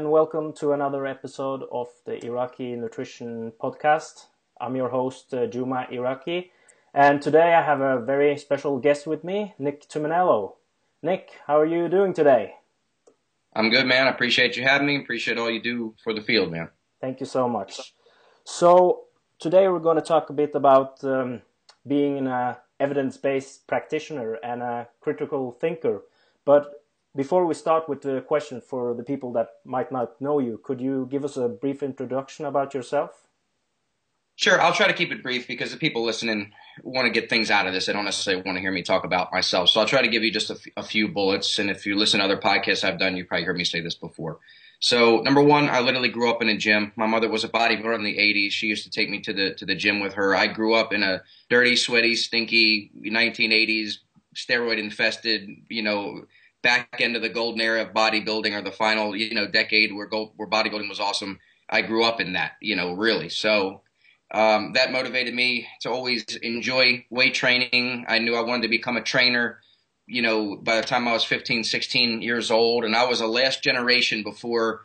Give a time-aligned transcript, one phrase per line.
[0.00, 4.28] And welcome to another episode of the Iraqi Nutrition Podcast.
[4.58, 6.52] I'm your host, uh, Juma Iraqi,
[6.94, 10.54] and today I have a very special guest with me, Nick Tuminello.
[11.02, 12.54] Nick, how are you doing today?
[13.54, 14.06] I'm good, man.
[14.06, 14.96] I appreciate you having me.
[14.96, 16.70] Appreciate all you do for the field, man.
[17.02, 17.92] Thank you so much.
[18.44, 19.02] So,
[19.38, 21.42] today we're going to talk a bit about um,
[21.86, 26.04] being an evidence based practitioner and a critical thinker.
[26.46, 26.79] But
[27.16, 30.80] before we start with the question for the people that might not know you, could
[30.80, 33.26] you give us a brief introduction about yourself?
[34.36, 36.52] Sure, I'll try to keep it brief because the people listening
[36.82, 37.86] want to get things out of this.
[37.86, 39.68] They don't necessarily want to hear me talk about myself.
[39.68, 41.58] So I'll try to give you just a, few bullets.
[41.58, 43.96] And if you listen to other podcasts I've done, you probably heard me say this
[43.96, 44.38] before.
[44.78, 46.92] So number one, I literally grew up in a gym.
[46.96, 48.52] My mother was a bodybuilder in the 80s.
[48.52, 50.34] She used to take me to the to the gym with her.
[50.34, 53.98] I grew up in a dirty, sweaty, stinky 1980s
[54.34, 56.24] steroid infested, you know,
[56.62, 60.06] back end of the golden era of bodybuilding or the final, you know, decade where
[60.06, 61.38] gold, where bodybuilding was awesome.
[61.68, 63.28] I grew up in that, you know, really.
[63.28, 63.82] So
[64.32, 68.04] um, that motivated me to always enjoy weight training.
[68.08, 69.60] I knew I wanted to become a trainer,
[70.06, 72.84] you know, by the time I was 15, 16 years old.
[72.84, 74.82] And I was a last generation before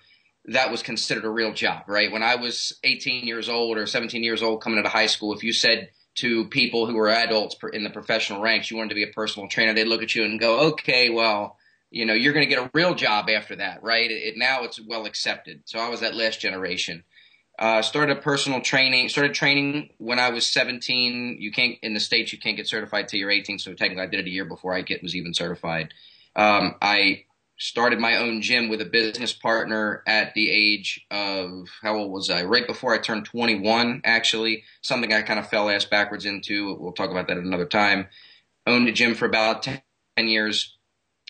[0.47, 2.11] that was considered a real job, right?
[2.11, 5.33] When I was 18 years old or 17 years old coming out of high school,
[5.33, 8.95] if you said to people who were adults in the professional ranks you wanted to
[8.95, 11.57] be a personal trainer, they'd look at you and go, okay, well,
[11.91, 14.09] you know, you're going to get a real job after that, right?
[14.09, 15.61] It, it, now it's well accepted.
[15.65, 17.03] So I was that last generation.
[17.57, 19.07] Uh, started personal training.
[19.07, 21.37] Started training when I was 17.
[21.39, 22.33] You can't in the states.
[22.33, 23.59] You can't get certified till you're 18.
[23.59, 25.93] So technically, I did it a year before I get was even certified.
[26.35, 27.23] Um, I
[27.57, 32.29] started my own gym with a business partner at the age of how old was
[32.29, 32.43] I?
[32.43, 34.63] Right before I turned 21, actually.
[34.81, 36.75] Something I kind of fell ass backwards into.
[36.77, 38.07] We'll talk about that another time.
[38.67, 39.81] Owned a gym for about 10
[40.17, 40.74] years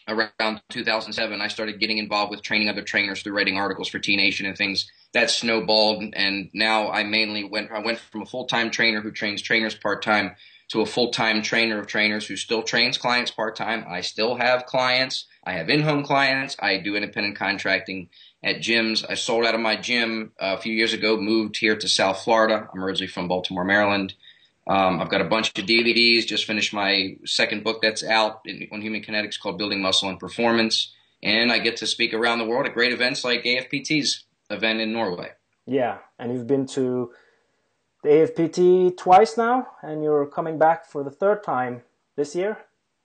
[0.08, 4.16] around 2007, I started getting involved with training other trainers through writing articles for T
[4.16, 4.90] Nation and things.
[5.14, 7.72] That snowballed, and now I mainly went.
[7.72, 10.36] I went from a full time trainer who trains trainers part time
[10.70, 13.86] to a full time trainer of trainers who still trains clients part time.
[13.88, 15.26] I still have clients.
[15.46, 16.56] I have in home clients.
[16.60, 18.10] I do independent contracting
[18.44, 19.06] at gyms.
[19.10, 21.18] I sold out of my gym uh, a few years ago.
[21.18, 22.68] Moved here to South Florida.
[22.74, 24.16] I'm originally from Baltimore, Maryland.
[24.68, 26.26] Um, I've got a bunch of DVDs.
[26.26, 30.20] Just finished my second book that's out in, on human kinetics called Building Muscle and
[30.20, 30.94] Performance.
[31.22, 34.92] And I get to speak around the world at great events like AFPT's event in
[34.92, 35.32] Norway.
[35.66, 37.12] Yeah, and you've been to
[38.04, 41.82] the AFPT twice now, and you're coming back for the third time
[42.16, 42.60] this year.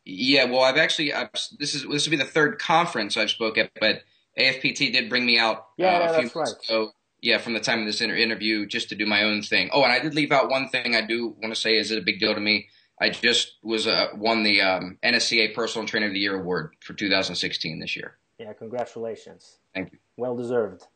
[0.04, 3.56] Yeah, well, I've actually I've, this is this will be the third conference I've spoke
[3.56, 4.02] at, but
[4.38, 5.68] AFPT did bring me out.
[5.78, 6.48] Yeah, uh, yeah that's right.
[6.68, 9.70] Ago yeah, from the time of this inter- interview, just to do my own thing.
[9.72, 11.98] Oh, and I did leave out one thing I do want to say is it
[11.98, 12.68] a big deal to me.
[13.00, 16.92] I just was uh, won the um, NSCA Personal Trainer of the Year award for
[16.92, 18.18] 2016 this year.
[18.38, 19.58] Yeah, congratulations.
[19.74, 19.98] Thank you.
[20.16, 20.86] Well deserved.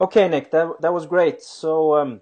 [0.00, 1.42] Okay, Nick, that that was great.
[1.42, 2.20] So um,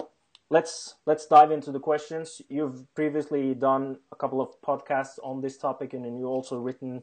[0.50, 2.40] let's let's dive into the questions.
[2.48, 7.02] You've previously done a couple of podcasts on this topic, and then you also written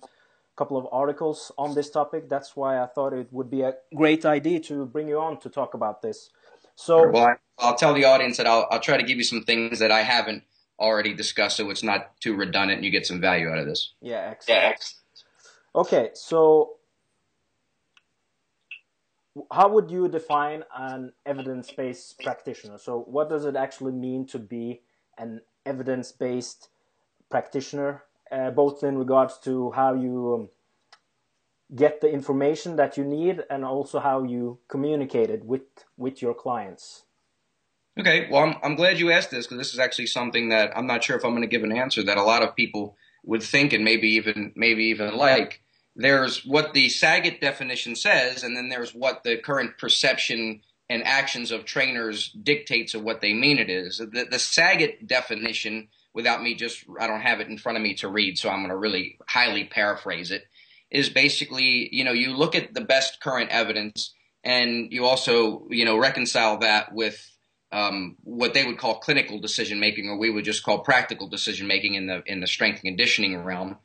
[0.56, 2.30] couple of articles on this topic.
[2.30, 5.50] That's why I thought it would be a great idea to bring you on to
[5.50, 6.30] talk about this.
[6.76, 9.80] So, well, I'll tell the audience that I'll, I'll try to give you some things
[9.80, 10.44] that I haven't
[10.80, 13.94] already discussed, so it's not too redundant, and you get some value out of this.
[14.02, 14.62] Yeah, excellent.
[14.62, 15.04] Yeah, excellent.
[15.76, 16.78] Okay, so
[19.52, 22.78] how would you define an evidence-based practitioner?
[22.78, 24.82] So, what does it actually mean to be
[25.18, 26.70] an evidence-based
[27.30, 28.04] practitioner?
[28.34, 30.50] Uh, both in regards to how you um,
[31.76, 35.62] get the information that you need and also how you communicate it with
[35.98, 37.04] with your clients.
[38.00, 40.88] Okay, well, I'm, I'm glad you asked this because this is actually something that I'm
[40.88, 43.44] not sure if I'm going to give an answer that a lot of people would
[43.44, 45.62] think and maybe even maybe even like.
[45.96, 51.52] There's what the Sackett definition says, and then there's what the current perception and actions
[51.52, 54.00] of trainers dictates of what they mean it is.
[54.00, 57.96] The, the Sackett definition without me just, I don't have it in front of me
[57.96, 60.46] to read, so I'm going to really highly paraphrase it,
[60.92, 64.14] is basically, you know, you look at the best current evidence
[64.44, 67.30] and you also, you know, reconcile that with
[67.72, 71.66] um, what they would call clinical decision making, or we would just call practical decision
[71.66, 73.78] making in the in the strength and conditioning realm,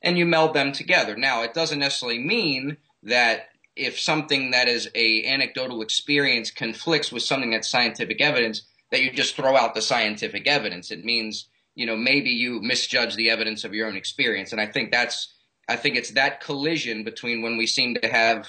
[0.00, 1.14] and you meld them together.
[1.14, 7.22] Now, it doesn't necessarily mean that if something that is a anecdotal experience conflicts with
[7.22, 10.90] something that's scientific evidence, that you just throw out the scientific evidence.
[10.90, 14.52] It means you know maybe you misjudge the evidence of your own experience.
[14.52, 15.34] And i think that's
[15.68, 18.48] i think it's that collision between when we seem to have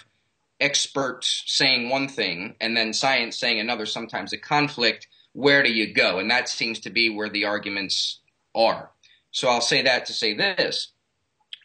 [0.60, 5.94] experts saying one thing and then science saying another sometimes a conflict where do you
[5.94, 6.20] go?
[6.20, 8.20] And that seems to be where the arguments
[8.56, 8.90] are.
[9.32, 10.94] So i'll say that to say this.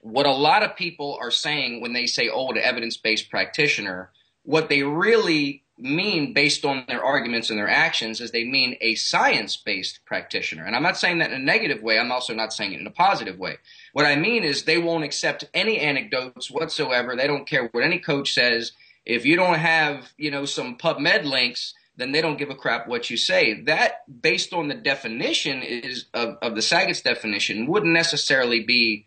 [0.03, 4.11] What a lot of people are saying when they say, oh, the evidence based practitioner,
[4.43, 8.95] what they really mean based on their arguments and their actions is they mean a
[8.95, 10.65] science based practitioner.
[10.65, 11.99] And I'm not saying that in a negative way.
[11.99, 13.59] I'm also not saying it in a positive way.
[13.93, 17.17] What I mean is they won't accept any anecdotes whatsoever.
[17.17, 18.73] They don't care what any coach says.
[19.05, 22.89] If you don't have, you know, some PubMed links, then they don't give a crap
[22.89, 23.63] what you say.
[23.63, 29.07] That, based on the definition is of, of the Sackett's definition, wouldn't necessarily be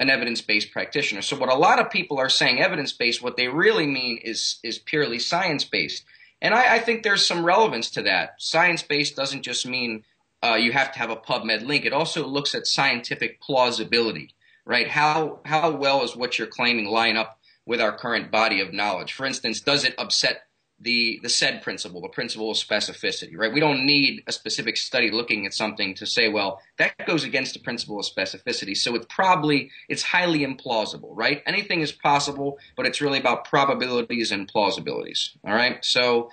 [0.00, 1.22] an evidence-based practitioner.
[1.22, 4.78] So what a lot of people are saying evidence-based, what they really mean is is
[4.78, 6.04] purely science-based.
[6.40, 8.34] And I, I think there's some relevance to that.
[8.38, 10.04] Science-based doesn't just mean
[10.42, 11.84] uh, you have to have a PubMed link.
[11.84, 14.34] It also looks at scientific plausibility,
[14.66, 14.88] right?
[14.88, 19.14] How how well is what you're claiming line up with our current body of knowledge?
[19.14, 20.42] For instance, does it upset
[20.84, 23.52] the the SAID principle, the principle of specificity, right?
[23.52, 27.54] We don't need a specific study looking at something to say, well, that goes against
[27.54, 28.76] the principle of specificity.
[28.76, 31.42] So it's probably it's highly implausible, right?
[31.46, 35.30] Anything is possible, but it's really about probabilities and plausibilities.
[35.44, 35.82] All right.
[35.84, 36.30] So,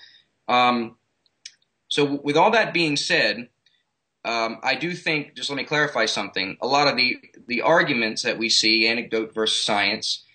[0.47, 0.97] um,
[1.87, 3.47] so with all that being said,
[4.25, 6.57] um, I do think just let me clarify something.
[6.61, 7.17] A lot of the
[7.47, 10.25] the arguments that we see, anecdote versus science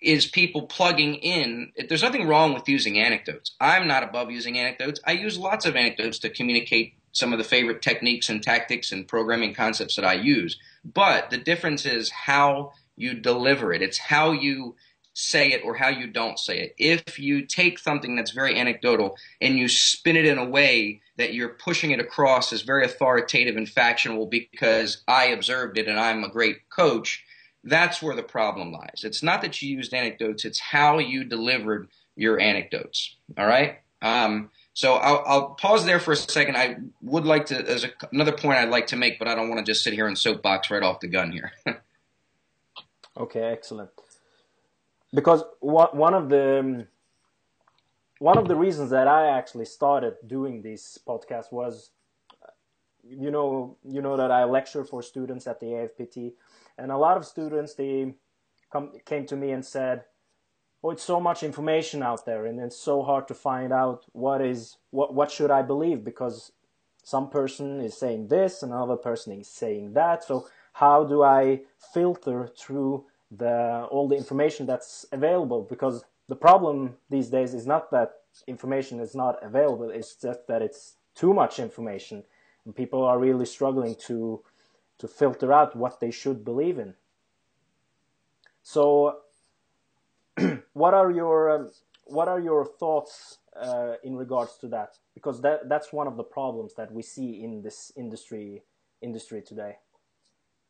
[0.00, 1.72] is people plugging in.
[1.88, 3.52] There's nothing wrong with using anecdotes.
[3.60, 5.00] I'm not above using anecdotes.
[5.06, 9.06] I use lots of anecdotes to communicate some of the favorite techniques and tactics and
[9.06, 10.58] programming concepts that I use.
[10.84, 13.82] But the difference is how you deliver it.
[13.82, 14.76] It's how you
[15.12, 16.74] say it or how you don't say it.
[16.78, 21.34] If you take something that's very anecdotal and you spin it in a way that
[21.34, 26.24] you're pushing it across as very authoritative and factual because I observed it and I'm
[26.24, 27.24] a great coach,
[27.64, 29.02] that's where the problem lies.
[29.04, 33.16] It's not that you used anecdotes, it's how you delivered your anecdotes.
[33.38, 33.78] All right?
[34.02, 36.56] Um, so I'll, I'll, pause there for a second.
[36.56, 39.50] I would like to, there's a, another point I'd like to make, but I don't
[39.50, 41.52] want to just sit here and soapbox right off the gun here.
[43.16, 43.90] okay, excellent.
[45.12, 46.86] Because one of the
[48.20, 51.90] one of the reasons that I actually started doing this podcast was,
[53.02, 56.34] you know, you know that I lecture for students at the AFPT,
[56.80, 58.14] and a lot of students they
[58.72, 60.04] come came to me and said
[60.82, 64.40] oh it's so much information out there and it's so hard to find out what
[64.40, 66.52] is what what should i believe because
[67.02, 70.24] some person is saying this and another person is saying that.
[70.24, 71.60] So how do i
[71.92, 75.62] filter through the all the information that's available?
[75.68, 78.12] Because the problem these days is not that
[78.46, 82.22] information is not available it's just that it's too much information
[82.64, 84.40] and people are really struggling to
[85.00, 86.94] to filter out what they should believe in.
[88.62, 89.18] So,
[90.72, 91.70] what are your um,
[92.04, 94.98] what are your thoughts uh, in regards to that?
[95.14, 98.62] Because that that's one of the problems that we see in this industry
[99.02, 99.76] industry today.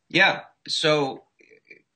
[0.09, 0.41] Yeah.
[0.69, 1.25] So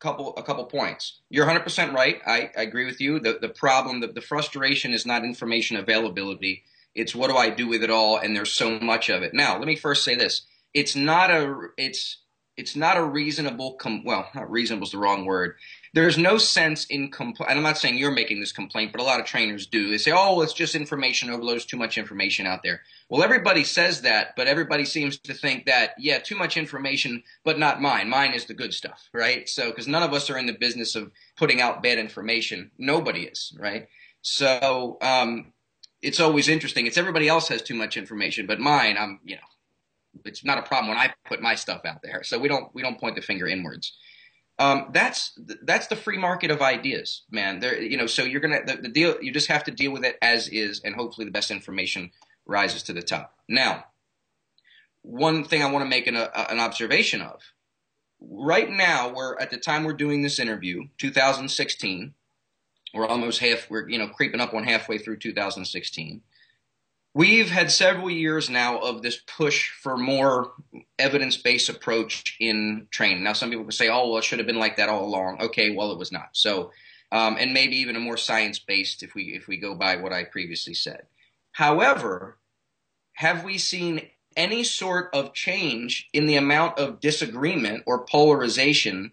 [0.04, 1.20] couple a couple points.
[1.30, 2.20] You're 100% right.
[2.26, 3.18] I, I agree with you.
[3.18, 6.64] The the problem, the, the frustration is not information availability.
[6.94, 8.18] It's what do I do with it all?
[8.18, 9.34] And there's so much of it.
[9.34, 10.42] Now, let me first say this.
[10.74, 12.18] It's not a it's
[12.56, 15.56] it's not a reasonable com- well not reasonable is the wrong word.
[15.92, 19.20] There's no sense in complaint i'm not saying you're making this complaint but a lot
[19.20, 19.90] of trainers do.
[19.90, 22.82] They say oh it's just information overload too much information out there.
[23.08, 27.58] Well everybody says that but everybody seems to think that yeah too much information but
[27.58, 28.08] not mine.
[28.08, 29.48] Mine is the good stuff right?
[29.48, 32.70] So because none of us are in the business of putting out bad information.
[32.78, 33.88] Nobody is right?
[34.22, 35.52] So um,
[36.00, 36.86] it's always interesting.
[36.86, 39.42] It's everybody else has too much information but mine i'm you know
[40.24, 42.22] it's not a problem when I put my stuff out there.
[42.22, 43.92] So we don't we don't point the finger inwards.
[44.58, 47.58] Um, that's that's the free market of ideas, man.
[47.58, 49.16] There, you know, so you're gonna the, the, deal.
[49.20, 52.12] You just have to deal with it as is, and hopefully the best information
[52.46, 53.34] rises to the top.
[53.48, 53.86] Now,
[55.02, 57.40] one thing I want to make an, a, an observation of.
[58.20, 62.14] Right now, we're at the time we're doing this interview, 2016.
[62.94, 63.68] We're almost half.
[63.68, 66.22] We're you know creeping up on halfway through 2016.
[67.16, 70.52] We've had several years now of this push for more
[70.98, 73.22] evidence based approach in training.
[73.22, 75.40] Now, some people could say, oh, well, it should have been like that all along.
[75.40, 76.30] Okay, well, it was not.
[76.32, 76.72] So,
[77.12, 80.12] um, and maybe even a more science based if we, if we go by what
[80.12, 81.06] I previously said.
[81.52, 82.38] However,
[83.12, 89.12] have we seen any sort of change in the amount of disagreement or polarization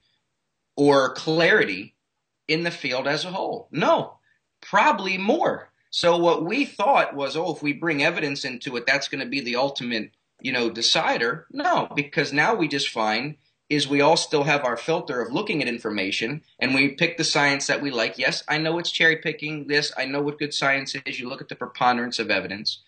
[0.75, 1.93] or clarity
[2.47, 3.67] in the field as a whole?
[3.71, 4.17] No,
[4.59, 5.70] probably more.
[5.91, 9.29] So what we thought was, oh, if we bring evidence into it, that's going to
[9.29, 11.45] be the ultimate, you know, decider.
[11.51, 13.35] No, because now we just find
[13.69, 17.23] is we all still have our filter of looking at information and we pick the
[17.23, 18.17] science that we like.
[18.17, 19.93] Yes, I know it's cherry picking this.
[19.97, 21.19] I know what good science is.
[21.19, 22.79] You look at the preponderance of evidence.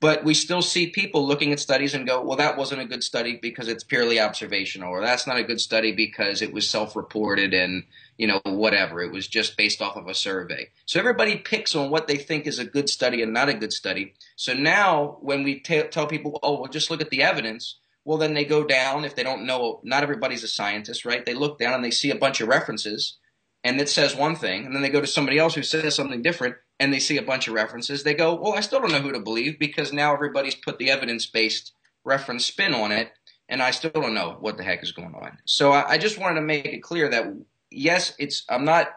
[0.00, 3.02] but we still see people looking at studies and go, well, that wasn't a good
[3.02, 7.54] study because it's purely observational, or that's not a good study because it was self-reported
[7.54, 7.84] and
[8.18, 9.00] you know whatever.
[9.00, 10.68] It was just based off of a survey.
[10.84, 13.72] So everybody picks on what they think is a good study and not a good
[13.72, 14.14] study.
[14.36, 18.18] So now when we t- tell people, oh, well, just look at the evidence, well,
[18.18, 19.80] then they go down if they don't know.
[19.84, 21.24] Not everybody's a scientist, right?
[21.24, 23.18] They look down and they see a bunch of references,
[23.62, 26.22] and it says one thing, and then they go to somebody else who says something
[26.22, 29.00] different, and they see a bunch of references, they go, well, I still don't know
[29.00, 31.72] who to believe because now everybody's put the evidence based
[32.04, 33.12] reference spin on it,
[33.48, 35.38] and I still don't know what the heck is going on.
[35.44, 37.26] So I, I just wanted to make it clear that
[37.70, 38.88] yes, it's I'm not.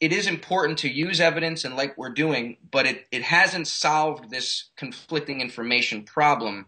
[0.00, 4.28] It is important to use evidence and like we're doing, but it, it hasn't solved
[4.28, 6.66] this conflicting information problem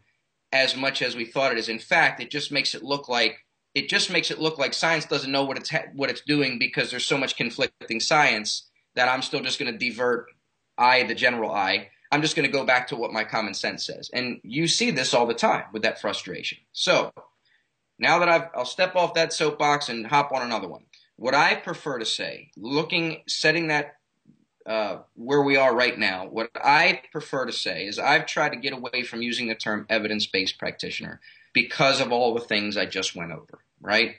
[0.52, 1.68] as much as we thought it is.
[1.68, 5.04] In fact, it just makes it look like it just makes it look like science
[5.04, 9.08] doesn't know what it's ha- what it's doing because there's so much conflicting science that
[9.08, 10.26] I'm still just going to divert
[10.78, 13.84] I, the general I, I'm just going to go back to what my common sense
[13.86, 14.10] says.
[14.12, 16.58] And you see this all the time with that frustration.
[16.72, 17.12] So
[17.98, 20.84] now that I've, I'll step off that soapbox and hop on another one.
[21.16, 23.96] What I prefer to say, looking, setting that
[24.66, 28.56] uh, where we are right now, what I prefer to say is I've tried to
[28.56, 31.20] get away from using the term evidence based practitioner
[31.52, 34.16] because of all the things I just went over, right?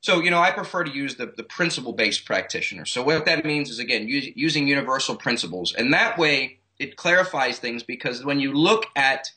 [0.00, 2.84] So, you know, I prefer to use the, the principle based practitioner.
[2.84, 5.72] So, what that means is, again, using universal principles.
[5.72, 9.30] And that way, it clarifies things because when you look at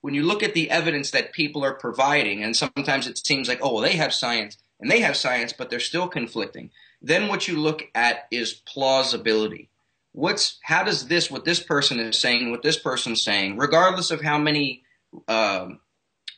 [0.00, 3.60] when you look at the evidence that people are providing, and sometimes it seems like,
[3.62, 6.70] oh, well, they have science and they have science, but they're still conflicting.
[7.00, 9.70] Then what you look at is plausibility.
[10.12, 14.20] What's how does this what this person is saying, what this person's saying, regardless of
[14.20, 14.82] how many
[15.28, 15.80] um,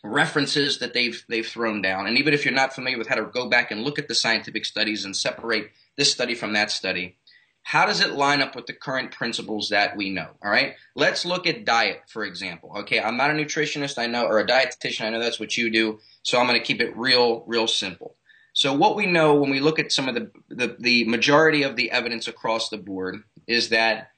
[0.04, 2.06] references that they've they've thrown down.
[2.06, 4.14] And even if you're not familiar with how to go back and look at the
[4.14, 7.16] scientific studies and separate this study from that study,
[7.62, 10.28] how does it line up with the current principles that we know?
[10.44, 10.74] All right.
[10.94, 12.72] Let's look at diet, for example.
[12.80, 15.06] Okay, I'm not a nutritionist, I know, or a dietitian.
[15.06, 15.98] I know that's what you do.
[16.22, 18.16] So I'm going to keep it real, real simple.
[18.54, 21.74] So what we know when we look at some of the, the, the majority of
[21.76, 24.12] the evidence across the board is that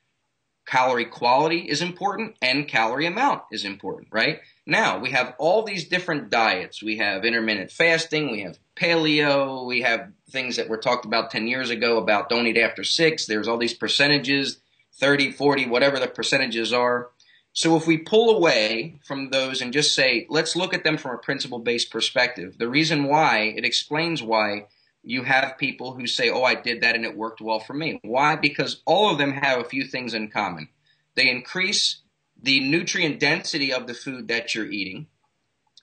[0.66, 4.40] calorie quality is important and calorie amount is important, right?
[4.66, 6.82] Now, we have all these different diets.
[6.82, 11.46] We have intermittent fasting, we have paleo, we have things that were talked about 10
[11.46, 13.26] years ago about don't eat after 6.
[13.26, 14.58] There's all these percentages,
[14.94, 17.08] 30, 40, whatever the percentages are.
[17.56, 21.14] So if we pull away from those and just say, let's look at them from
[21.14, 24.66] a principle based perspective, the reason why, it explains why
[25.02, 27.98] you have people who say, oh, I did that and it worked well for me.
[28.02, 28.36] Why?
[28.36, 30.68] Because all of them have a few things in common.
[31.14, 32.02] They increase
[32.40, 35.06] the nutrient density of the food that you're eating.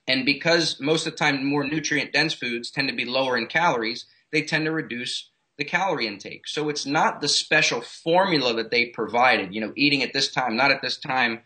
[0.07, 3.47] And because most of the time more nutrient dense foods tend to be lower in
[3.47, 6.47] calories, they tend to reduce the calorie intake.
[6.47, 10.55] So it's not the special formula that they provided, you know, eating at this time,
[10.55, 11.39] not at this time,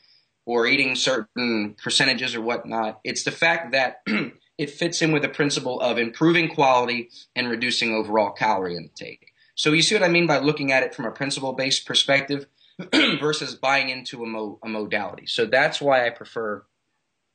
[0.48, 3.02] or eating certain percentages or whatnot.
[3.04, 4.02] It's the fact that
[4.58, 9.34] it fits in with the principle of improving quality and reducing overall calorie intake.
[9.56, 12.48] So you see what I mean by looking at it from a principle based perspective
[12.94, 15.26] versus buying into a, mo- a modality.
[15.26, 16.64] So that's why I prefer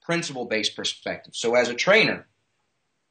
[0.01, 1.37] principle based perspective.
[1.37, 2.27] So as a trainer,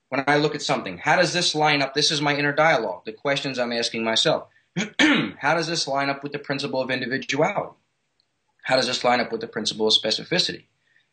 [0.09, 1.93] when I look at something, how does this line up?
[1.93, 4.47] This is my inner dialogue, the questions I'm asking myself.
[5.37, 7.75] how does this line up with the principle of individuality?
[8.71, 10.63] How does this line up with the principle of specificity?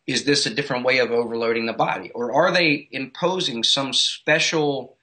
[0.08, 2.10] is this a different way of overloading the body?
[2.12, 4.96] Or are they imposing some special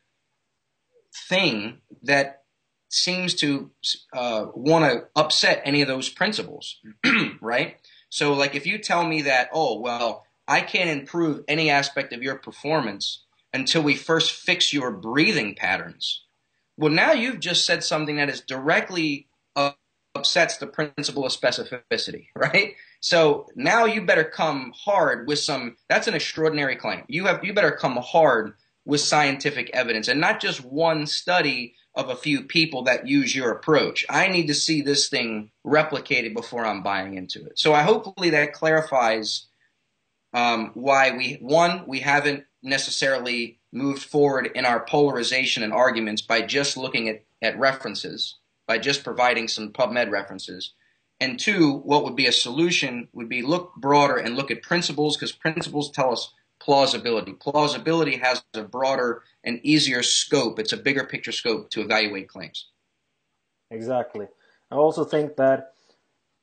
[1.30, 2.42] thing that
[2.90, 3.70] seems to
[4.12, 6.82] uh, want to upset any of those principles,
[7.42, 7.78] right?
[8.10, 12.24] So, like, if you tell me that, oh, well, I can't improve any aspect of
[12.24, 16.24] your performance until we first fix your breathing patterns.
[16.78, 19.28] Well, now you've just said something that is directly
[20.16, 22.76] upsets the principle of specificity, right?
[23.00, 25.78] So now you better come hard with some.
[25.90, 27.04] That's an extraordinary claim.
[27.08, 28.54] You have you better come hard
[28.86, 33.52] with scientific evidence and not just one study of a few people that use your
[33.52, 34.06] approach.
[34.10, 37.58] I need to see this thing replicated before I'm buying into it.
[37.58, 39.48] So I hopefully that clarifies
[40.34, 46.42] um, why we one we haven't necessarily moved forward in our polarization and arguments by
[46.42, 48.36] just looking at, at references,
[48.68, 50.74] by just providing some PubMed references.
[51.20, 55.16] And two, what would be a solution would be look broader and look at principles
[55.16, 57.34] because principles tell us plausibility.
[57.34, 60.60] Plausibility has a broader and easier scope.
[60.60, 62.68] It's a bigger picture scope to evaluate claims.
[63.72, 64.28] Exactly.
[64.72, 65.74] I also think that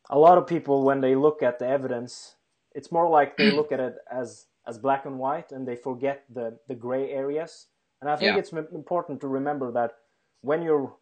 [0.08, 2.36] a lot of people, when they look at the evidence,
[2.74, 6.24] it's more like they look at it as as black and white, and they forget
[6.32, 7.66] the the gray areas.
[8.00, 8.38] And I think yeah.
[8.38, 9.92] it's important to remember that
[10.40, 10.92] when you're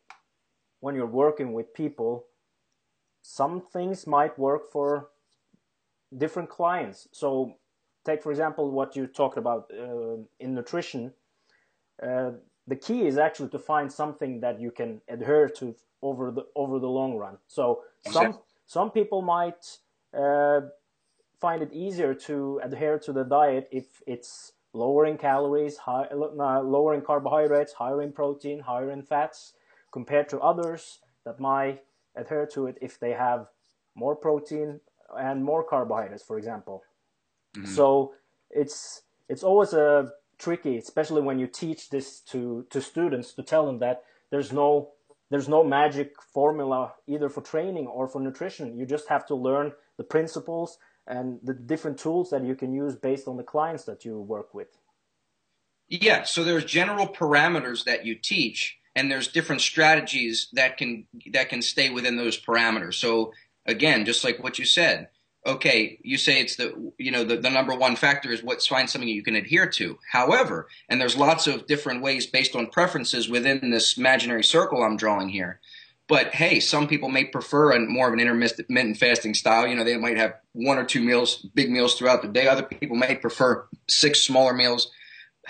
[0.81, 2.27] when you're working with people
[3.23, 5.09] some things might work for
[6.17, 7.09] different clients.
[7.13, 7.55] So,
[8.05, 11.13] take for example what you talked about uh, in nutrition.
[12.03, 12.33] Uh,
[12.67, 16.79] the key is actually to find something that you can adhere to over the over
[16.79, 17.37] the long run.
[17.47, 19.79] So some some people might
[20.17, 20.63] uh,
[21.41, 27.03] find it easier to adhere to the diet if it's lowering calories, high, uh, lowering
[27.03, 29.55] carbohydrates, higher in protein, higher in fats,
[29.93, 31.83] compared to others that might
[32.17, 33.47] adhere to it if they have
[33.95, 34.81] more protein
[35.19, 36.83] and more carbohydrates, for example.
[37.57, 37.67] Mm-hmm.
[37.67, 38.15] So
[38.51, 43.67] it's it's always a tricky, especially when you teach this to to students to tell
[43.67, 44.91] them that there's no
[45.31, 48.77] there's no magic formula either for training or for nutrition.
[48.77, 52.97] You just have to learn the principles and the different tools that you can use
[52.97, 54.79] based on the clients that you work with.
[55.89, 61.49] Yeah, so there's general parameters that you teach and there's different strategies that can that
[61.49, 62.95] can stay within those parameters.
[62.95, 63.33] So
[63.65, 65.09] again, just like what you said,
[65.47, 68.91] okay, you say it's the you know the, the number one factor is what's find
[68.91, 69.99] something you can adhere to.
[70.13, 74.99] However, and there's lots of different ways based on preferences within this imaginary circle I'm
[74.99, 75.61] drawing here.
[76.07, 79.67] But hey, some people may prefer a more of an intermittent fasting style.
[79.67, 82.49] You know, they might have one or two meals, big meals throughout the day.
[82.49, 84.91] Other people may prefer six smaller meals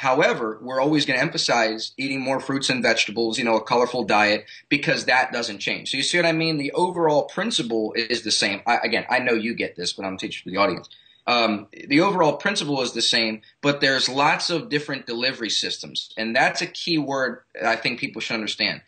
[0.00, 4.04] However, we're always going to emphasize eating more fruits and vegetables, you know, a colorful
[4.04, 5.90] diet, because that doesn't change.
[5.90, 6.56] So you see what I mean?
[6.56, 8.62] The overall principle is the same.
[8.66, 10.88] I, again, I know you get this, but I'm teaching to the audience.
[11.26, 16.34] Um, the overall principle is the same, but there's lots of different delivery systems, and
[16.34, 18.80] that's a key word I think people should understand.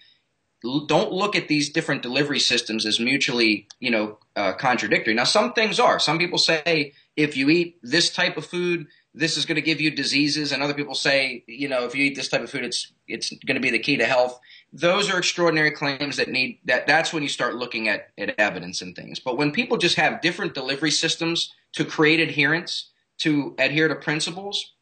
[0.64, 5.12] L- don't look at these different delivery systems as mutually, you know, uh, contradictory.
[5.12, 5.98] Now, some things are.
[5.98, 9.80] Some people say if you eat this type of food, this is going to give
[9.80, 12.64] you diseases, and other people say, you know, if you eat this type of food,
[12.64, 14.40] it's it's going to be the key to health.
[14.72, 16.86] Those are extraordinary claims that need that.
[16.86, 19.20] That's when you start looking at at evidence and things.
[19.20, 24.72] But when people just have different delivery systems to create adherence, to adhere to principles,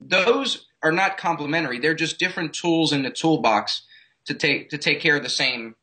[0.00, 1.80] those are not complementary.
[1.80, 3.82] They're just different tools in the toolbox
[4.26, 5.74] to take to take care of the same,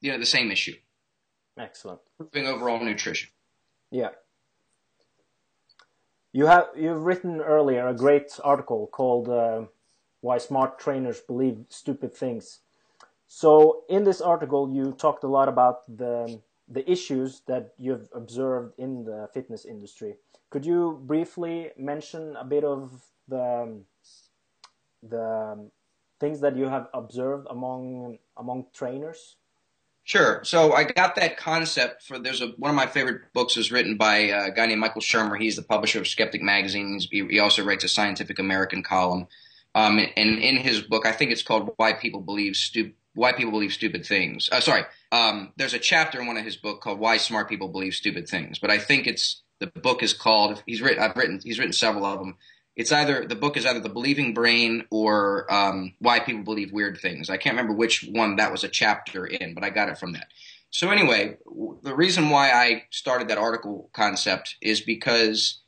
[0.00, 0.74] you know, the same issue.
[1.58, 2.00] Excellent.
[2.20, 3.30] Improving overall nutrition.
[3.90, 4.10] Yeah.
[6.32, 9.64] You have you've written earlier a great article called uh,
[10.20, 12.60] "Why Smart Trainers Believe Stupid Things."
[13.26, 18.74] So in this article, you talked a lot about the the issues that you've observed
[18.78, 20.16] in the fitness industry.
[20.50, 22.92] Could you briefly mention a bit of
[23.26, 23.80] the
[25.02, 25.70] the
[26.20, 29.37] things that you have observed among among trainers?
[30.08, 30.40] Sure.
[30.42, 33.98] So I got that concept for there's a one of my favorite books is written
[33.98, 35.38] by a guy named Michael Shermer.
[35.38, 36.94] He's the publisher of Skeptic Magazine.
[36.94, 39.26] He's, he also writes a Scientific American column.
[39.74, 43.50] Um, and in his book, I think it's called "Why People Believe Stupid." Why people
[43.50, 44.48] believe stupid things.
[44.52, 47.68] Uh, sorry, um, there's a chapter in one of his book called "Why Smart People
[47.68, 50.62] Believe Stupid Things," but I think it's the book is called.
[50.66, 51.02] He's written.
[51.02, 51.40] I've written.
[51.44, 52.36] He's written several of them
[52.78, 56.96] it's either the book is either the believing brain or um, why people believe weird
[56.96, 57.28] things.
[57.28, 60.12] I can't remember which one that was a chapter in but i got it from
[60.12, 60.28] that.
[60.70, 61.36] So anyway
[61.82, 65.60] the reason why i started that article concept is because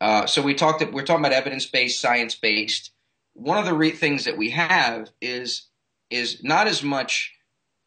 [0.00, 2.90] uh, so we talked we're talking about evidence-based science-based.
[3.32, 5.68] One of the re- things that we have is
[6.10, 7.32] is not as much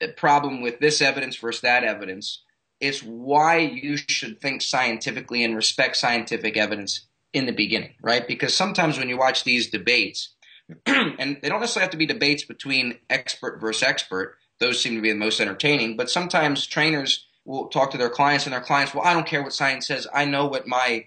[0.01, 2.43] a problem with this evidence versus that evidence.
[2.79, 8.27] It's why you should think scientifically and respect scientific evidence in the beginning, right?
[8.27, 10.29] Because sometimes when you watch these debates,
[10.85, 15.01] and they don't necessarily have to be debates between expert versus expert, those seem to
[15.01, 18.93] be the most entertaining, but sometimes trainers will talk to their clients and their clients,
[18.93, 20.07] well, I don't care what science says.
[20.13, 21.05] I know what my,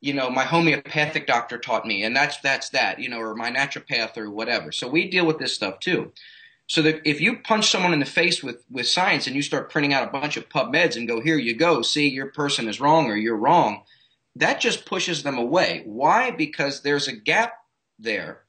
[0.00, 3.50] you know, my homeopathic doctor taught me, and that's that's that, you know, or my
[3.50, 4.70] naturopath or whatever.
[4.70, 6.12] So we deal with this stuff too.
[6.66, 9.70] So that if you punch someone in the face with, with science and you start
[9.70, 12.80] printing out a bunch of PubMeds and go, here you go, see, your person is
[12.80, 13.82] wrong or you're wrong,
[14.36, 15.82] that just pushes them away.
[15.84, 16.30] Why?
[16.30, 17.54] Because there's a gap
[17.98, 18.42] there.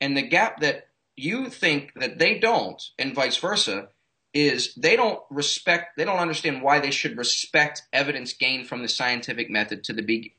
[0.00, 3.88] And the gap that you think that they don't, and vice versa,
[4.34, 8.88] is they don't respect, they don't understand why they should respect evidence gained from the
[8.88, 10.34] scientific method to the be-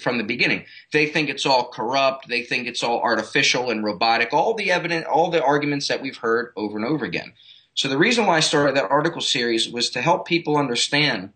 [0.00, 0.64] from the beginning.
[0.92, 2.28] They think it's all corrupt.
[2.28, 4.32] They think it's all artificial and robotic.
[4.32, 7.32] All the evidence, all the arguments that we've heard over and over again.
[7.74, 11.30] So the reason why I started that article series was to help people understand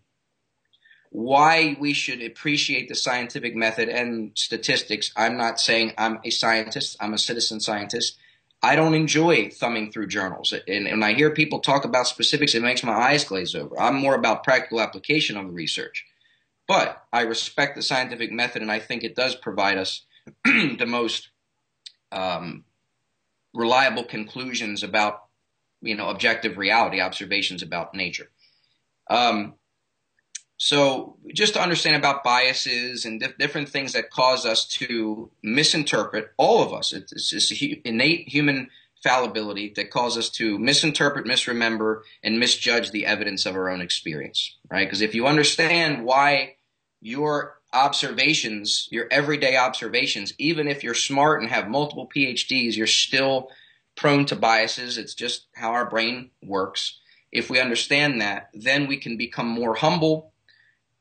[1.09, 5.11] why we should appreciate the scientific method and statistics.
[5.15, 8.17] I'm not saying I'm a scientist, I'm a citizen scientist.
[8.61, 10.53] I don't enjoy thumbing through journals.
[10.67, 13.79] And, when I hear people talk about specifics, it makes my eyes glaze over.
[13.79, 16.05] I'm more about practical application of the research.
[16.67, 20.05] But I respect the scientific method, and I think it does provide us
[20.43, 21.29] the most
[22.11, 22.65] um,
[23.53, 25.23] reliable conclusions about,
[25.81, 28.29] you know, objective reality, observations about nature.
[29.09, 29.55] Um,
[30.59, 36.33] So just to understand about biases and dif- different things that cause us to misinterpret,
[36.37, 37.51] all of us, it's, it's
[37.85, 38.69] innate human
[39.01, 44.57] fallibility that cause us to misinterpret, misremember, and misjudge the evidence of our own experience,
[44.69, 44.85] right?
[44.85, 46.57] Because if you understand why
[46.99, 53.49] your observations, your everyday observations, even if you're smart and have multiple PhDs, you're still
[53.95, 54.97] prone to biases.
[54.97, 56.99] It's just how our brain works.
[57.31, 60.28] If we understand that, then we can become more humble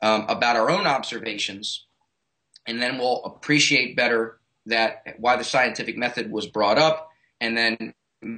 [0.02, 1.86] um, about our own observations,
[2.66, 7.94] and then we'll appreciate better that why the scientific method was brought up, and then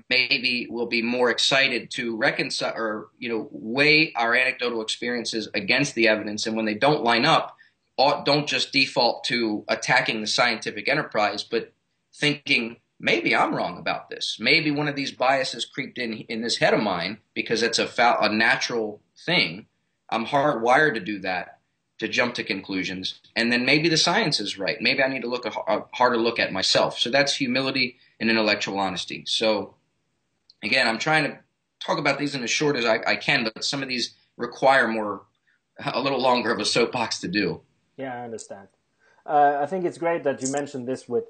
[0.09, 5.95] maybe we'll be more excited to reconcile or you know weigh our anecdotal experiences against
[5.95, 7.57] the evidence, and when they don't line up,
[8.25, 11.73] don't just default to attacking the scientific enterprise, but
[12.15, 14.37] thinking maybe I'm wrong about this.
[14.39, 17.87] Maybe one of these biases creeped in in this head of mine because it's a,
[17.87, 19.67] fa- a natural thing
[20.11, 21.61] I'm hardwired to do that,
[21.99, 23.21] to jump to conclusions.
[23.37, 24.81] And then maybe the science is right.
[24.81, 26.99] Maybe I need to look a, a harder look at myself.
[26.99, 29.25] So that's humility and intellectual honesty.
[29.27, 29.75] So
[30.63, 31.39] again, I'm trying to
[31.79, 34.89] talk about these in as short as I, I can, but some of these require
[34.89, 35.23] more,
[35.85, 37.63] a little longer of a soapbox to do.
[37.97, 38.69] Yeah, I understand.
[39.25, 41.25] Uh, I think it's great that you mentioned this with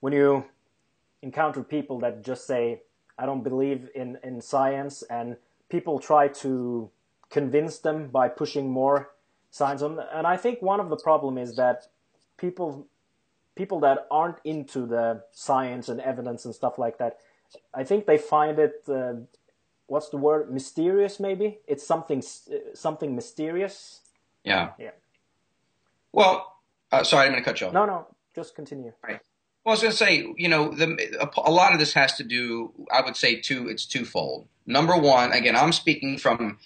[0.00, 0.44] when you
[1.22, 2.82] encounter people that just say,
[3.18, 5.36] I don't believe in, in science, and
[5.68, 6.90] people try to
[7.32, 9.10] convince them by pushing more
[9.50, 9.98] signs on.
[10.12, 11.88] And I think one of the problem is that
[12.36, 12.86] people
[13.54, 17.18] people that aren't into the science and evidence and stuff like that,
[17.74, 18.84] I think they find it.
[18.88, 19.14] Uh,
[19.86, 20.52] what's the word?
[20.52, 21.58] Mysterious, maybe.
[21.66, 22.22] It's something
[22.74, 24.00] something mysterious.
[24.44, 24.70] Yeah.
[24.78, 24.90] Yeah.
[26.12, 27.72] Well, uh, sorry, I'm going to cut you off.
[27.72, 28.92] No, no, just continue.
[29.02, 29.20] Right.
[29.64, 30.88] Well, I was going to say, you know, the,
[31.20, 33.68] a, a, lot of this has to do, I would say, two.
[33.68, 34.48] It's twofold.
[34.66, 36.58] Number one, again, I'm speaking from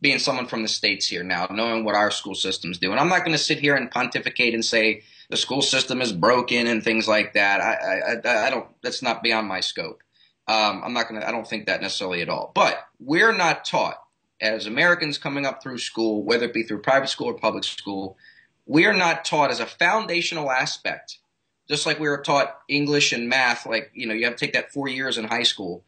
[0.00, 2.90] being someone from the states here now, knowing what our school systems do.
[2.90, 6.12] And I'm not going to sit here and pontificate and say the school system is
[6.12, 7.60] broken and things like that.
[7.60, 8.68] I, I, I don't.
[8.82, 10.02] That's not beyond my scope.
[10.46, 11.28] Um, I'm not going to.
[11.28, 12.52] I don't think that necessarily at all.
[12.54, 13.96] But we're not taught
[14.40, 18.16] as Americans coming up through school, whether it be through private school or public school,
[18.66, 21.18] we are not taught as a foundational aspect.
[21.66, 24.52] Just like we were taught English and math, like you know, you have to take
[24.52, 25.82] that four years in high school.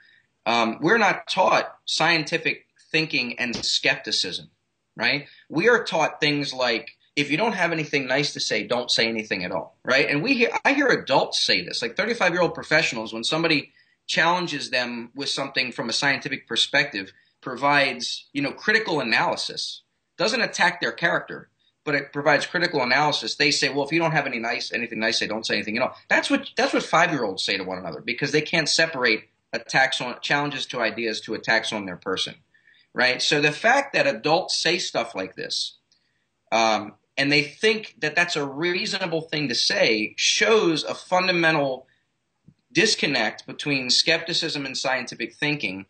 [0.46, 4.50] Um, we're not taught scientific thinking and skepticism,
[4.96, 5.28] right?
[5.48, 9.08] We are taught things like if you don't have anything nice to say, don't say
[9.08, 10.08] anything at all, right?
[10.08, 13.72] And we hear, I hear adults say this, like 35 year old professionals, when somebody
[14.06, 19.82] challenges them with something from a scientific perspective, provides, you know, critical analysis,
[20.18, 21.48] doesn't attack their character,
[21.84, 23.36] but it provides critical analysis.
[23.36, 25.78] They say, well, if you don't have any nice, anything nice, say, don't say anything
[25.78, 25.96] at all.
[26.08, 29.24] That's what, that's what five year olds say to one another because they can't separate
[29.52, 32.34] attacks on, challenges to ideas to attacks on their person
[32.96, 33.20] right?
[33.20, 35.76] So the fact that adults say stuff like this,
[36.50, 41.86] um, and they think that that's a reasonable thing to say, shows a fundamental
[42.72, 45.84] disconnect between skepticism and scientific thinking.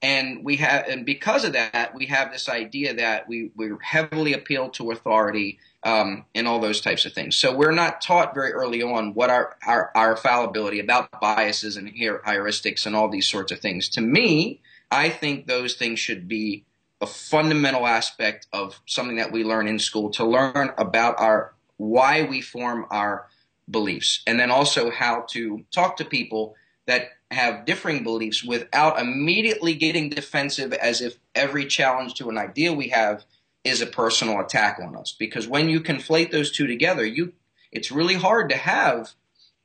[0.00, 4.32] And we have, and because of that, we have this idea that we we heavily
[4.32, 7.36] appeal to authority um, and all those types of things.
[7.36, 11.92] So we're not taught very early on what our our, our fallibility about biases and
[11.92, 13.90] heuristics and all these sorts of things.
[13.90, 14.60] To me,
[14.90, 16.64] I think those things should be
[17.00, 22.22] a fundamental aspect of something that we learn in school to learn about our why
[22.22, 23.26] we form our
[23.70, 24.22] beliefs.
[24.26, 26.54] And then also how to talk to people
[26.86, 32.72] that have differing beliefs without immediately getting defensive as if every challenge to an idea
[32.72, 33.24] we have
[33.64, 35.14] is a personal attack on us.
[35.18, 37.32] Because when you conflate those two together you
[37.72, 39.12] it's really hard to have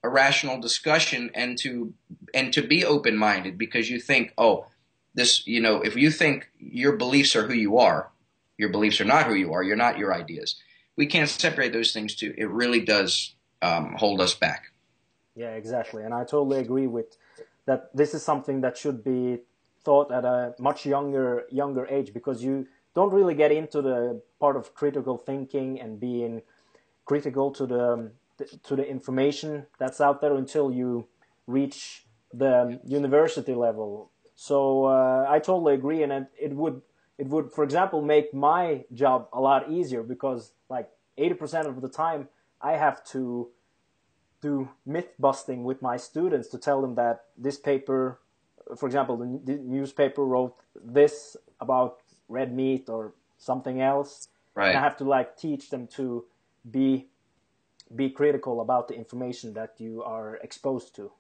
[0.03, 1.93] a rational discussion and to
[2.33, 4.65] and to be open minded because you think oh
[5.13, 8.11] this, you know, if you think your beliefs are who you are,
[8.57, 10.55] your beliefs are not who you are, you're not your ideas.
[10.95, 12.33] We can't separate those things too.
[12.37, 14.65] It really does um, hold us back.
[15.35, 16.03] Yeah, exactly.
[16.03, 17.17] And I totally agree with
[17.65, 17.95] that.
[17.95, 19.39] This is something that should be
[19.83, 24.55] thought at a much younger younger age because you don't really get into the part
[24.55, 26.41] of critical thinking and being
[27.05, 28.11] critical to the
[28.63, 31.07] to the information that's out there until you
[31.47, 36.81] reach the university level so uh, I totally agree, and it would
[37.19, 41.87] it would, for example, make my job a lot easier because like 80% of the
[41.87, 42.27] time
[42.59, 43.49] I have to
[44.41, 48.19] do myth busting with my students to tell them that this paper,
[48.75, 54.27] for example, the newspaper wrote this about red meat or something else.
[54.55, 54.69] Right.
[54.69, 56.25] And I have to like teach them to
[56.71, 57.09] be
[57.95, 61.11] be critical about the information that you are exposed to.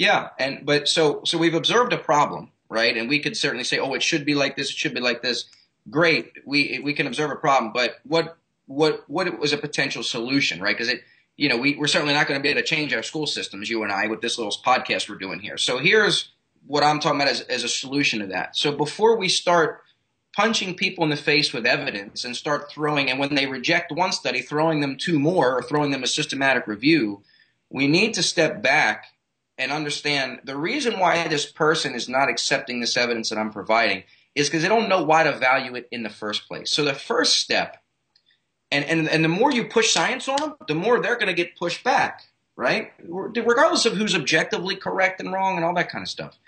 [0.00, 2.96] Yeah, and but so so we've observed a problem, right?
[2.96, 5.20] And we could certainly say, oh, it should be like this, it should be like
[5.20, 5.44] this.
[5.90, 10.58] great, we we can observe a problem, but what what what was a potential solution,
[10.58, 10.74] right?
[10.74, 11.02] Because it
[11.36, 13.68] you know, we, we're certainly not going to be able to change our school systems,
[13.68, 15.58] you and I, with this little podcast we're doing here.
[15.58, 16.30] So here's
[16.66, 18.56] what I'm talking about as, as a solution to that.
[18.56, 19.82] So before we start
[20.34, 24.12] punching people in the face with evidence and start throwing, and when they reject one
[24.12, 27.22] study, throwing them two more or throwing them a systematic review,
[27.68, 29.04] we need to step back
[29.60, 34.02] and understand the reason why this person is not accepting this evidence that I'm providing
[34.34, 36.70] is because they don't know why to value it in the first place.
[36.70, 37.76] So the first step
[38.70, 41.34] and, and, and the more you push science on them, the more they're going to
[41.34, 42.22] get pushed back,
[42.56, 42.92] right?
[43.04, 46.38] Regardless of who's objectively correct and wrong and all that kind of stuff.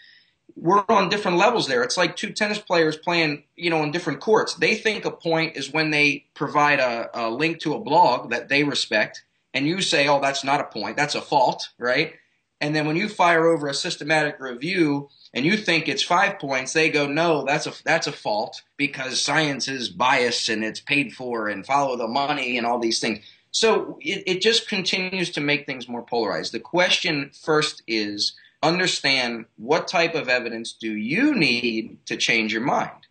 [0.55, 1.83] We're on different levels there.
[1.83, 4.55] It's like two tennis players playing, you know, on different courts.
[4.55, 8.49] They think a point is when they provide a, a link to a blog that
[8.49, 12.15] they respect, and you say, oh, that's not a point, that's a fault, right?
[12.63, 16.73] And then when you fire over a systematic review and you think it's five points,
[16.73, 21.13] they go, no, that's a that's a fault because science is biased and it's paid
[21.13, 23.19] for and follow the money and all these things.
[23.51, 26.53] So it, it just continues to make things more polarized.
[26.53, 32.63] The question first is understand what type of evidence do you need to change your
[32.63, 33.09] mind,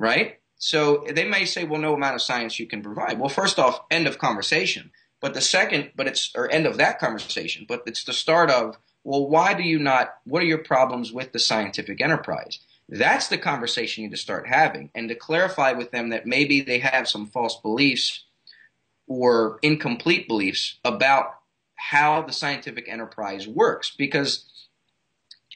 [0.00, 0.40] right?
[0.58, 3.20] So they may say, well, no amount of science you can provide.
[3.20, 4.90] Well, first off, end of conversation.
[5.20, 7.66] But the second, but it's or end of that conversation.
[7.68, 10.14] But it's the start of well, why do you not?
[10.24, 12.60] What are your problems with the scientific enterprise?
[12.88, 16.60] That's the conversation you need to start having and to clarify with them that maybe
[16.60, 18.24] they have some false beliefs
[19.06, 21.36] or incomplete beliefs about
[21.76, 23.94] how the scientific enterprise works.
[23.96, 24.44] Because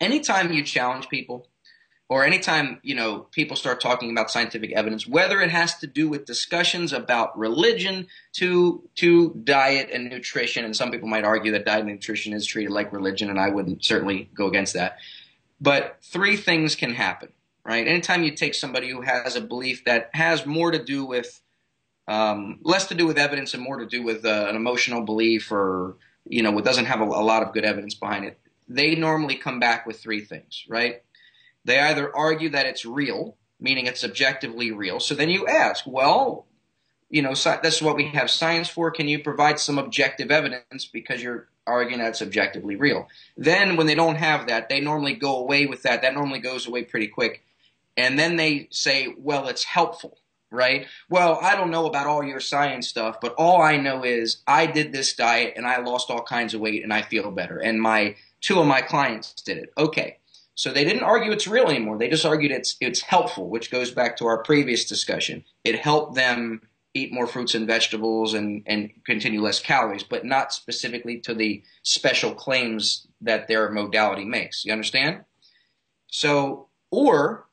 [0.01, 1.49] anytime you challenge people,
[2.09, 6.09] or anytime you know people start talking about scientific evidence, whether it has to do
[6.09, 11.65] with discussions about religion to to diet and nutrition, and some people might argue that
[11.65, 14.99] diet and nutrition is treated like religion, and I wouldn't certainly go against that.
[15.61, 17.31] But three things can happen,
[17.65, 17.87] right?
[17.87, 21.41] Anytime you take somebody who has a belief that has more to do with
[22.07, 25.51] um, less to do with evidence and more to do with uh, an emotional belief,
[25.51, 28.39] or you know, what doesn't have a, a lot of good evidence behind it,
[28.69, 31.03] they normally come back with three things, right?
[31.65, 35.01] They either argue that it's real, meaning it's objectively real.
[35.01, 36.47] So then you ask, well,
[37.09, 38.91] you know, so that's what we have science for.
[38.91, 43.09] Can you provide some objective evidence because you're arguing that it's objectively real?
[43.37, 46.03] Then when they don't have that, they normally go away with that.
[46.03, 47.45] That normally goes away pretty quick.
[47.97, 50.19] And then they say, well, it's helpful,
[50.51, 50.87] right?
[51.09, 54.67] Well, I don't know about all your science stuff, but all I know is I
[54.67, 57.59] did this diet and I lost all kinds of weight and I feel better.
[57.59, 59.73] And my two of my clients did it.
[59.79, 60.19] Okay.
[60.55, 61.99] So they didn't argue it's real anymore.
[61.99, 65.45] They just argued it's it's helpful, which goes back to our previous discussion.
[65.65, 66.61] It helped them
[66.95, 71.63] eat more fruits and vegetables and, and continue less calories, but not specifically to the
[71.83, 74.65] special claims that their modality makes.
[74.65, 75.25] You understand?
[76.07, 77.49] So, or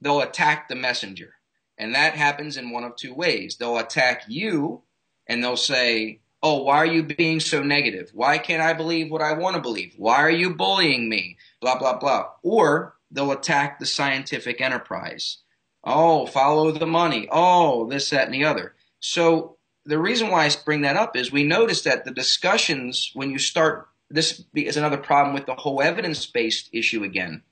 [0.00, 1.34] they'll attack the messenger.
[1.78, 3.56] And that happens in one of two ways.
[3.56, 4.82] They'll attack you
[5.28, 8.10] and they'll say, Oh, why are you being so negative?
[8.14, 9.92] Why can't I believe what I want to believe?
[9.98, 11.36] Why are you bullying me?
[11.60, 12.30] Blah, blah, blah.
[12.42, 15.38] Or they'll attack the scientific enterprise.
[15.84, 17.28] Oh, follow the money.
[17.30, 18.74] Oh, this, that, and the other.
[19.00, 23.30] So the reason why I bring that up is we notice that the discussions, when
[23.30, 27.42] you start, this is another problem with the whole evidence based issue again.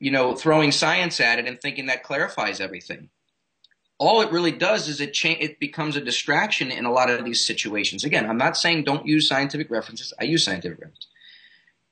[0.00, 3.10] You know, throwing science at it and thinking that clarifies everything
[3.98, 7.24] all it really does is it cha- it becomes a distraction in a lot of
[7.24, 8.04] these situations.
[8.04, 10.12] Again, I'm not saying don't use scientific references.
[10.20, 11.08] I use scientific references,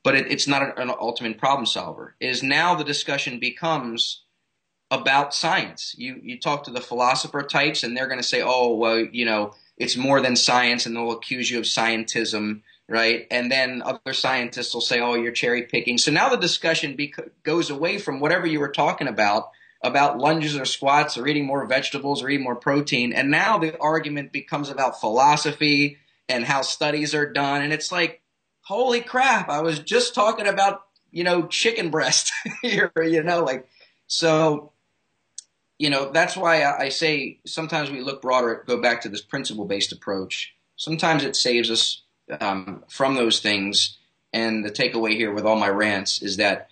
[0.04, 2.16] but it, it's not an, ultimate problem solver.
[2.20, 4.24] Is now the discussion becomes
[4.90, 5.94] about science.
[5.96, 9.24] You you talk to the philosopher types, and they're going to say, "Oh, well, you
[9.24, 13.26] know, it's more than science," and they'll accuse you of scientism, right?
[13.30, 17.42] And then other scientists will say, "Oh, you're cherry picking." So now the discussion bec-
[17.42, 19.50] goes away from whatever you were talking about
[19.82, 23.12] about lunges or squats or eating more vegetables or eating more protein.
[23.12, 27.62] And now the argument becomes about philosophy and how studies are done.
[27.62, 28.21] And it's like,
[28.62, 33.68] holy crap, I was just talking about, you know, chicken breast here, you know, like,
[34.06, 34.72] so,
[35.78, 39.64] you know, that's why I say sometimes we look broader, go back to this principle
[39.64, 40.54] based approach.
[40.76, 42.02] Sometimes it saves us
[42.40, 43.98] um, from those things.
[44.32, 46.68] And the takeaway here with all my rants is that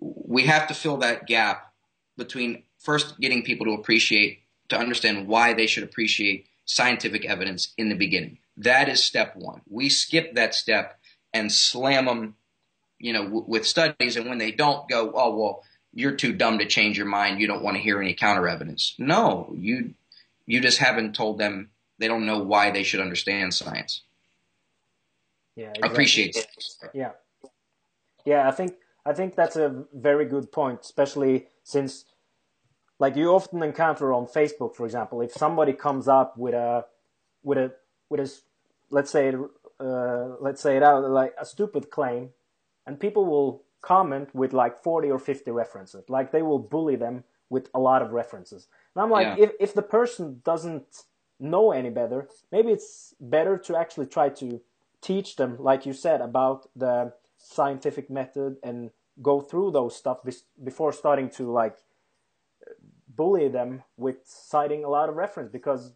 [0.00, 1.72] we have to fill that gap
[2.16, 7.88] between first getting people to appreciate, to understand why they should appreciate scientific evidence in
[7.88, 8.38] the beginning.
[8.56, 9.62] That is step one.
[9.68, 10.98] We skip that step
[11.32, 12.36] and slam them,
[12.98, 15.62] you know, w- with studies, and when they don't, go, oh well,
[15.94, 17.40] you're too dumb to change your mind.
[17.40, 18.94] You don't want to hear any counter evidence.
[18.98, 19.94] No, you
[20.46, 24.02] you just haven't told them they don't know why they should understand science.
[25.56, 25.90] Yeah, exactly.
[25.90, 26.36] appreciate.
[26.36, 26.46] It.
[26.94, 27.10] Yeah,
[28.24, 28.48] yeah.
[28.48, 32.06] I think I think that's a very good point, especially since
[32.98, 36.86] like you often encounter on Facebook, for example, if somebody comes up with a
[37.42, 37.72] with a
[38.08, 38.32] with a
[38.90, 39.32] let's say
[39.82, 42.30] uh, let's say it out like a stupid claim,
[42.86, 46.04] and people will comment with like 40 or 50 references.
[46.08, 48.68] Like they will bully them with a lot of references.
[48.94, 49.44] And I'm like, yeah.
[49.44, 51.04] if if the person doesn't
[51.40, 54.60] know any better, maybe it's better to actually try to
[55.00, 58.90] teach them, like you said, about the scientific method and
[59.20, 60.18] go through those stuff
[60.62, 61.76] before starting to like
[63.14, 65.92] bully them with citing a lot of reference because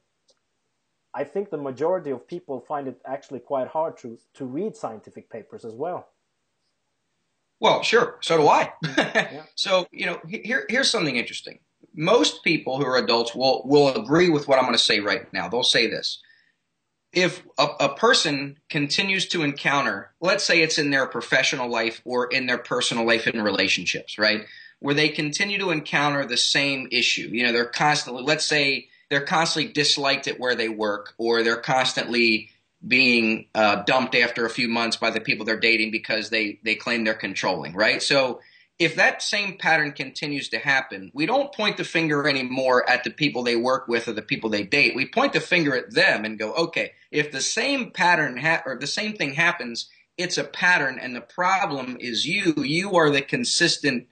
[1.17, 5.31] I think the majority of people find it actually quite hard to to read scientific
[5.31, 6.09] papers as well.
[7.59, 8.19] Well, sure.
[8.21, 8.73] So do I.
[8.99, 9.45] yeah.
[9.55, 11.59] So you know, here here's something interesting.
[11.95, 15.33] Most people who are adults will will agree with what I'm going to say right
[15.33, 15.49] now.
[15.49, 16.23] They'll say this:
[17.15, 22.27] if a, a person continues to encounter, let's say it's in their professional life or
[22.27, 24.45] in their personal life and relationships, right?
[24.81, 27.31] Where they continue to encounter the same issue.
[27.33, 31.57] You know, they're constantly, let's say they're constantly disliked at where they work or they're
[31.57, 32.51] constantly
[32.87, 36.75] being uh, dumped after a few months by the people they're dating because they, they
[36.75, 38.03] claim they're controlling, right?
[38.03, 38.41] So
[38.79, 43.11] if that same pattern continues to happen, we don't point the finger anymore at the
[43.11, 44.95] people they work with or the people they date.
[44.95, 48.77] We point the finger at them and go, okay, if the same pattern ha- or
[48.79, 49.89] the same thing happens,
[50.19, 52.55] it's a pattern, and the problem is you.
[52.57, 54.07] You are the consistent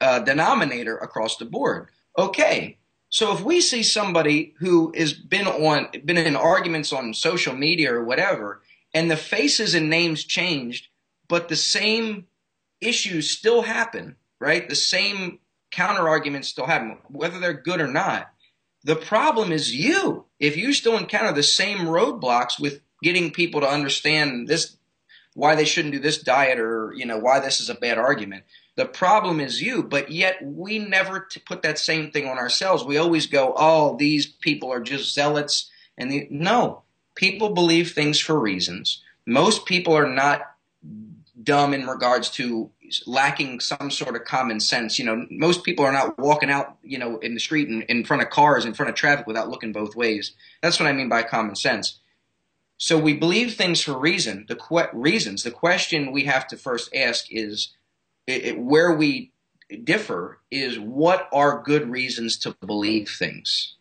[0.00, 1.88] uh, denominator across the board.
[2.18, 2.78] Okay,
[3.10, 7.92] so if we see somebody who has been on been in arguments on social media
[7.92, 8.62] or whatever,
[8.94, 10.86] and the faces and names changed,
[11.28, 12.26] but the same
[12.80, 14.68] issues still happen, right?
[14.68, 15.40] The same
[15.72, 18.30] counter arguments still happen, whether they're good or not.
[18.84, 20.26] The problem is you.
[20.38, 24.76] If you still encounter the same roadblocks with getting people to understand this,
[25.34, 28.44] why they shouldn't do this diet or, you know, why this is a bad argument.
[28.80, 32.82] The problem is you, but yet we never put that same thing on ourselves.
[32.82, 35.70] We always go, oh, these people are just zealots.
[35.98, 36.80] And the, no,
[37.14, 39.02] people believe things for reasons.
[39.26, 40.54] Most people are not
[41.42, 42.70] dumb in regards to
[43.06, 44.98] lacking some sort of common sense.
[44.98, 48.02] You know, most people are not walking out, you know, in the street and in
[48.02, 50.32] front of cars, in front of traffic without looking both ways.
[50.62, 51.98] That's what I mean by common sense.
[52.78, 54.46] So we believe things for reason.
[54.48, 55.42] The que- reasons.
[55.42, 57.74] The question we have to first ask is
[58.30, 59.32] it, it, where we
[59.84, 63.74] differ is what are good reasons to believe things.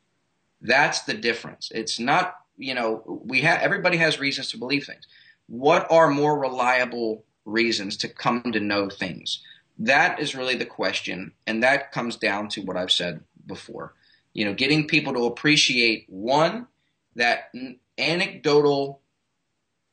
[0.62, 1.72] That's the difference.
[1.74, 5.06] It's not, you know, we have everybody has reasons to believe things.
[5.48, 9.42] What are more reliable reasons to come to know things?
[9.78, 13.94] That is really the question, and that comes down to what I've said before.
[14.34, 16.68] You know, getting people to appreciate one
[17.16, 17.52] that
[17.98, 19.02] anecdotal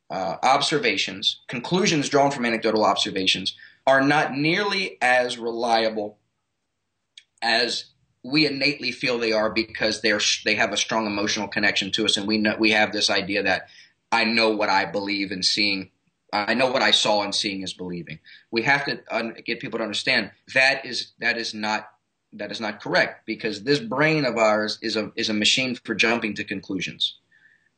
[0.09, 3.55] uh, observations, conclusions drawn from anecdotal observations,
[3.87, 6.19] are not nearly as reliable
[7.41, 7.85] as
[8.23, 12.17] we innately feel they are because they're they have a strong emotional connection to us,
[12.17, 13.69] and we know we have this idea that
[14.11, 15.91] I know what I believe in seeing
[16.33, 18.19] I know what I saw and seeing is believing.
[18.51, 21.89] We have to un- get people to understand that is that is not
[22.33, 25.95] that is not correct because this brain of ours is a is a machine for
[25.95, 27.17] jumping to conclusions,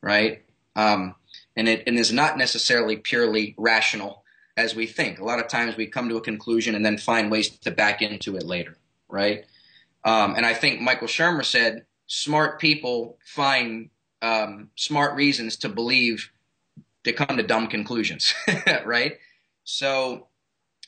[0.02, 0.42] right?
[0.74, 1.14] Um,
[1.56, 4.19] and it and is not necessarily purely rational
[4.60, 5.18] as we think.
[5.18, 8.02] A lot of times we come to a conclusion and then find ways to back
[8.02, 8.76] into it later,
[9.08, 9.44] right?
[10.04, 13.90] Um, and I think Michael Shermer said smart people find
[14.22, 16.30] um, smart reasons to believe
[17.04, 18.34] to come to dumb conclusions,
[18.84, 19.18] right?
[19.64, 20.26] So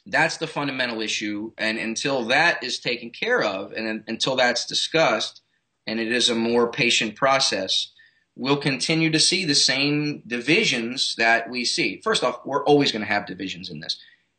[0.04, 1.52] that's the fundamental issue.
[1.56, 5.40] And until that is taken care of and until that's discussed,
[5.86, 7.91] and it is a more patient process,
[8.36, 12.00] we'll continue to see the same divisions that we see.
[12.02, 13.98] First off, we're always going to have divisions in this.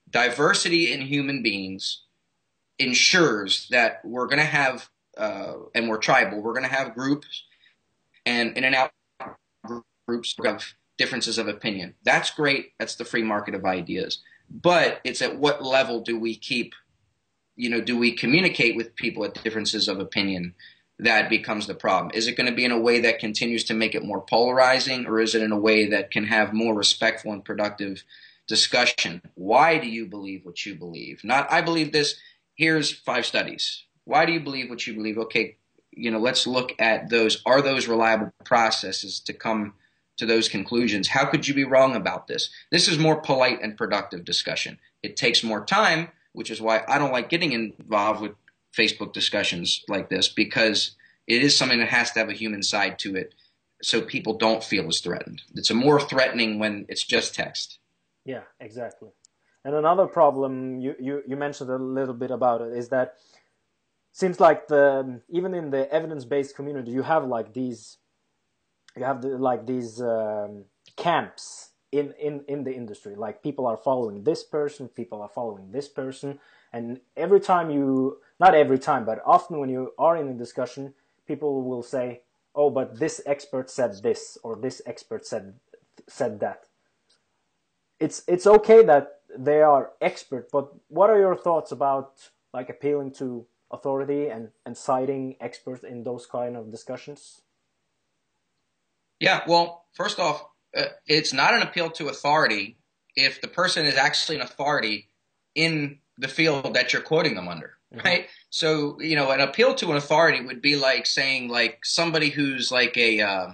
[0.10, 2.04] Diversity in human beings
[2.80, 7.44] ensures that we're going to have, uh, and we're tribal, we're going to have groups
[8.26, 8.92] and in and out
[10.08, 11.96] groups of differences of opinion.
[12.04, 12.74] That's great.
[12.80, 14.22] That's the free market of ideas.
[14.50, 16.74] But it's at what level do we keep,
[17.56, 20.54] you know, do we communicate with people at differences of opinion?
[21.00, 22.12] That becomes the problem.
[22.14, 25.08] Is it going to be in a way that continues to make it more polarizing,
[25.08, 28.04] or is it in a way that can have more respectful and productive
[28.48, 29.22] discussion?
[29.36, 31.24] Why do you believe what you believe?
[31.24, 32.16] Not, I believe this.
[32.56, 33.84] Here's five studies.
[34.06, 35.18] Why do you believe what you believe?
[35.18, 35.58] Okay,
[35.92, 37.42] you know, let's look at those.
[37.46, 39.74] Are those reliable processes to come
[40.18, 41.08] to those conclusions.
[41.08, 42.50] How could you be wrong about this?
[42.72, 44.80] This is more polite and productive discussion.
[45.02, 48.34] It takes more time, which is why I don't like getting involved with
[48.78, 50.96] Facebook discussions like this because
[51.28, 53.34] it is something that has to have a human side to it
[53.82, 55.42] so people don't feel as threatened.
[55.56, 57.80] It's a more threatening when it's just text.
[58.26, 59.10] Yeah, exactly.
[59.66, 63.16] And another problem you, you, you mentioned a little bit about it is that
[64.12, 67.98] seems like the even in the evidence-based community, you have like these,
[68.96, 70.66] you have the, like these um,
[70.96, 73.16] camps in in in the industry.
[73.16, 76.40] Like people are following this person, people are following this person,
[76.72, 80.94] and every time you, not every time, but often when you are in a discussion,
[81.28, 82.22] people will say,
[82.56, 85.60] "Oh, but this expert said this," or "This expert said
[86.08, 86.68] said that."
[88.00, 93.12] It's it's okay that they are expert, but what are your thoughts about like appealing
[93.14, 97.42] to authority and and citing experts in those kind of discussions?
[99.20, 102.78] Yeah, well, first off, uh, it's not an appeal to authority
[103.16, 105.08] if the person is actually an authority
[105.56, 107.78] in the field that you're quoting them under.
[108.04, 108.28] Right?
[108.50, 112.72] So, you know, an appeal to an authority would be like saying, like somebody who's
[112.72, 113.54] like a, uh,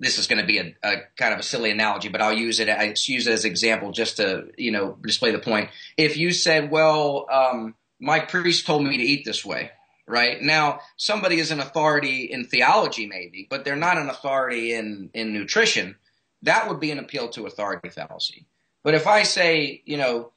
[0.00, 2.60] this is going to be a, a, kind of a silly analogy, but I'll use
[2.60, 2.68] it.
[2.68, 5.70] I use it as an example just to, you know, display the point.
[5.96, 9.70] If you said, well, um, my priest told me to eat this way,
[10.08, 10.42] right?
[10.42, 15.32] Now, somebody is an authority in theology, maybe, but they're not an authority in, in
[15.32, 15.96] nutrition.
[16.42, 18.46] That would be an appeal to authority fallacy.
[18.82, 20.32] But if I say, you know,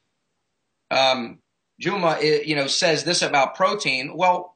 [0.91, 1.39] um,
[1.79, 4.55] Juma, eh, you know, says this about protein, well,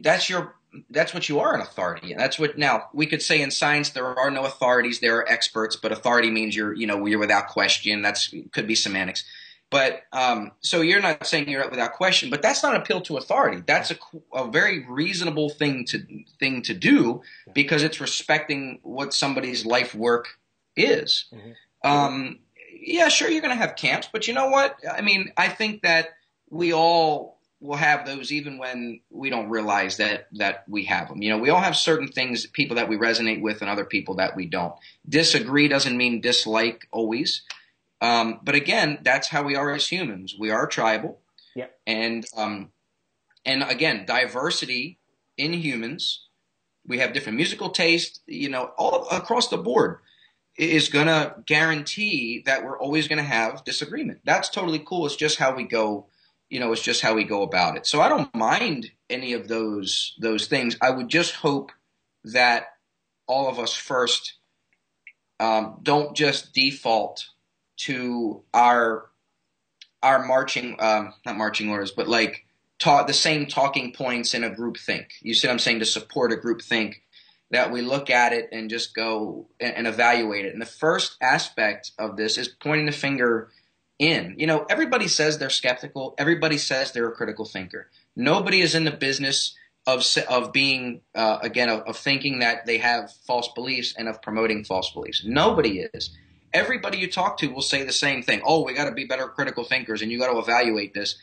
[0.00, 0.54] that's your
[0.90, 3.90] that's what you are an authority and that's what now we could say in science
[3.90, 7.48] there are no authorities there are experts but authority means you're you know you're without
[7.48, 9.24] question that's could be semantics
[9.68, 13.16] but um, so you're not saying you're without question, but that's not an appeal to
[13.16, 13.62] authority.
[13.66, 13.96] That's a,
[14.32, 16.06] a very reasonable thing to
[16.38, 20.28] thing to do because it's respecting what somebody's life work
[20.76, 21.26] is.
[21.34, 21.90] Mm-hmm.
[21.90, 22.38] Um,
[22.80, 24.76] yeah, sure, you're going to have camps, but you know what?
[24.90, 26.10] I mean, I think that
[26.50, 31.22] we all will have those even when we don't realize that that we have them.
[31.22, 34.16] You know, we all have certain things, people that we resonate with, and other people
[34.16, 34.74] that we don't.
[35.08, 37.42] Disagree doesn't mean dislike always.
[38.00, 40.36] Um, but again, that's how we are as humans.
[40.38, 41.18] We are tribal.
[41.54, 41.66] Yeah.
[41.86, 42.70] And um,
[43.44, 44.98] and again, diversity
[45.36, 46.24] in humans.
[46.86, 48.20] We have different musical taste.
[48.26, 49.98] You know, all across the board
[50.56, 54.20] is going to guarantee that we're always going to have disagreement.
[54.24, 55.06] That's totally cool.
[55.06, 56.06] It's just how we go.
[56.48, 57.86] You know, it's just how we go about it.
[57.86, 60.76] So I don't mind any of those those things.
[60.80, 61.72] I would just hope
[62.24, 62.74] that
[63.26, 64.34] all of us first
[65.40, 67.28] um, don't just default
[67.78, 69.10] to our
[70.02, 72.46] our marching um, not marching orders, but like
[72.84, 75.14] the same talking points in a group think.
[75.20, 77.02] You see what I'm saying to support a group think
[77.50, 80.52] that we look at it and just go and, and evaluate it.
[80.52, 83.50] And the first aspect of this is pointing the finger
[83.98, 84.34] in.
[84.38, 86.14] You know, everybody says they're skeptical.
[86.18, 87.88] Everybody says they're a critical thinker.
[88.14, 89.54] Nobody is in the business
[89.86, 94.20] of of being uh, again of, of, thinking that they have false beliefs and of
[94.20, 95.22] promoting false beliefs.
[95.24, 96.10] Nobody is
[96.52, 98.40] everybody you talk to will say the same thing.
[98.44, 101.16] Oh, we got to be better critical thinkers and you got to evaluate this.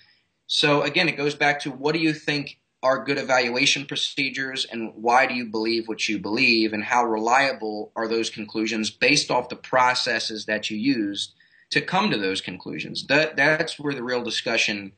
[0.48, 4.92] So again, it goes back to what do you think are good evaluation procedures and
[4.96, 9.50] why do you believe what you believe and how reliable are those conclusions based off
[9.50, 11.34] the processes that you used
[11.74, 13.06] to come to those conclusions.
[13.08, 14.94] That that's where the real discussion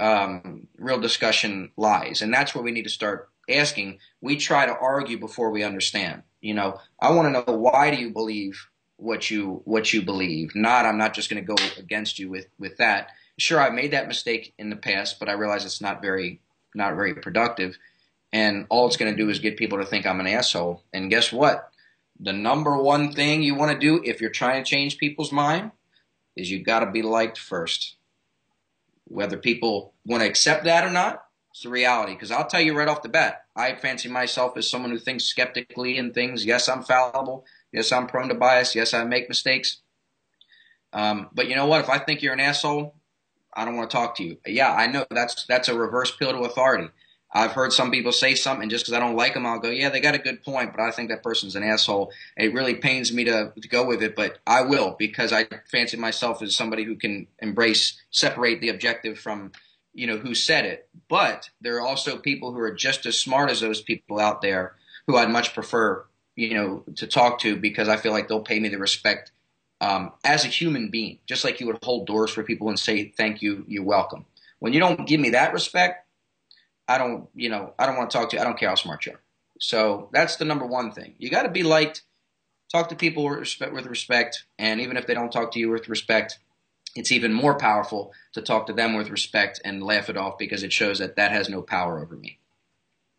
[0.00, 3.98] um, real discussion lies, and that's where we need to start asking.
[4.20, 6.22] We try to argue before we understand.
[6.40, 10.54] You know, I want to know why do you believe what you what you believe.
[10.54, 13.08] Not I'm not just going to go against you with with that.
[13.38, 16.40] Sure, I made that mistake in the past, but I realize it's not very
[16.74, 17.78] not very productive.
[18.32, 20.82] And all it's going to do is get people to think I'm an asshole.
[20.92, 21.70] And guess what?
[22.20, 25.70] The number one thing you want to do if you're trying to change people's mind
[26.38, 27.96] is you got to be liked first.
[29.04, 32.12] Whether people want to accept that or not, it's the reality.
[32.12, 35.24] Because I'll tell you right off the bat, I fancy myself as someone who thinks
[35.24, 36.44] skeptically in things.
[36.44, 37.44] Yes, I'm fallible.
[37.72, 38.74] Yes, I'm prone to bias.
[38.74, 39.80] Yes, I make mistakes.
[40.92, 41.80] Um, but you know what?
[41.80, 42.94] If I think you're an asshole,
[43.54, 44.38] I don't want to talk to you.
[44.46, 46.88] Yeah, I know that's that's a reverse pill to authority.
[47.32, 49.90] I've heard some people say something just because I don't like them, I'll go, yeah,
[49.90, 52.10] they got a good point, but I think that person's an asshole.
[52.36, 55.96] It really pains me to, to go with it, but I will because I fancy
[55.96, 59.52] myself as somebody who can embrace, separate the objective from,
[59.92, 60.88] you know, who said it.
[61.08, 64.76] But there are also people who are just as smart as those people out there
[65.06, 66.04] who I'd much prefer
[66.38, 69.32] you know, to talk to because I feel like they'll pay me the respect
[69.80, 73.12] um, as a human being, just like you would hold doors for people and say
[73.16, 74.24] thank you, you're welcome.
[74.60, 76.06] When you don't give me that respect,
[76.88, 78.42] I don't, you know, I don't want to talk to you.
[78.42, 79.20] I don't care how smart you are.
[79.60, 81.14] So that's the number one thing.
[81.18, 82.02] You got to be liked.
[82.72, 85.70] Talk to people with respect, with respect, and even if they don't talk to you
[85.70, 86.38] with respect,
[86.94, 90.62] it's even more powerful to talk to them with respect and laugh it off because
[90.62, 92.38] it shows that that has no power over me.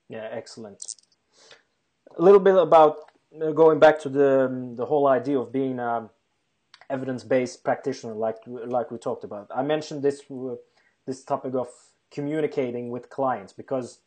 [0.08, 0.84] Yeah, excellent.
[2.18, 2.98] A little bit about
[3.42, 6.10] uh, going back to the um, the whole idea of being an
[6.90, 9.48] evidence based practitioner, like like we talked about.
[9.56, 10.56] I mentioned this uh,
[11.06, 11.70] this topic of
[12.12, 14.00] communicating with clients because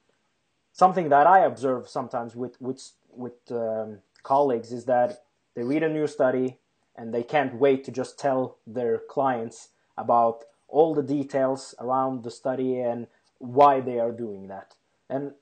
[0.72, 5.24] something that I observe sometimes with with with um, colleagues is that
[5.54, 6.58] they read a new study
[6.96, 12.30] and they can't wait to just tell their clients about all the details around the
[12.30, 13.06] study and
[13.38, 14.74] why they are doing that.
[15.08, 15.32] And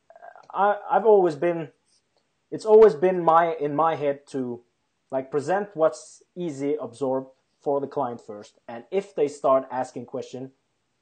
[0.52, 1.68] I, I've always been,
[2.50, 4.60] it's always been my in my head to
[5.10, 7.28] like present what's easy absorb
[7.60, 10.52] for the client first, and if they start asking question,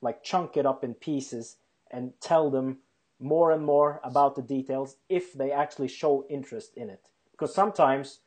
[0.00, 1.56] like chunk it up in pieces
[1.90, 2.78] and tell them
[3.20, 7.08] more and more about the details if they actually show interest in it.
[7.32, 8.20] Because sometimes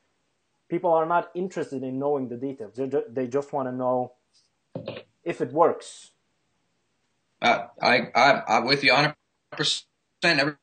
[0.69, 4.13] people are not interested in knowing the details; they just want to know
[5.23, 6.11] if it works.
[7.41, 9.15] Uh, I, I, I'm with you 100
[9.51, 10.55] percent.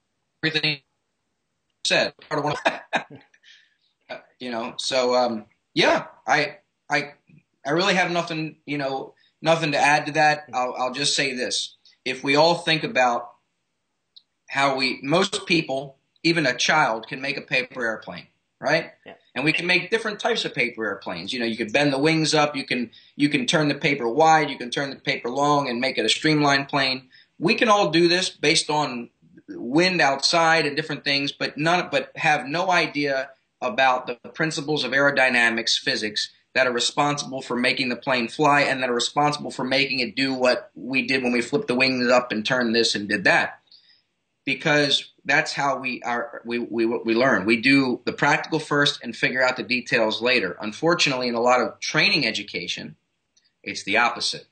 [0.42, 0.80] Everything
[1.84, 2.14] said.
[4.38, 6.58] you know, so um, yeah, I,
[6.90, 7.14] I,
[7.66, 10.48] I really have nothing, you know, nothing to add to that.
[10.52, 13.30] I'll, I'll just say this: if we all think about
[14.48, 18.26] how we, most people, even a child, can make a paper airplane,
[18.60, 18.92] right?
[19.04, 19.14] Yeah.
[19.34, 21.32] And we can make different types of paper airplanes.
[21.32, 24.08] You know, you can bend the wings up, you can you can turn the paper
[24.08, 27.08] wide, you can turn the paper long and make it a streamlined plane.
[27.38, 29.10] We can all do this based on
[29.48, 33.30] wind outside and different things, but none but have no idea
[33.60, 38.82] about the principles of aerodynamics, physics that are responsible for making the plane fly and
[38.82, 42.10] that are responsible for making it do what we did when we flipped the wings
[42.10, 43.60] up and turned this and did that.
[44.44, 47.44] Because that's how we are we, we we learn.
[47.44, 50.56] We do the practical first and figure out the details later.
[50.60, 52.96] Unfortunately, in a lot of training education,
[53.62, 54.46] it's the opposite.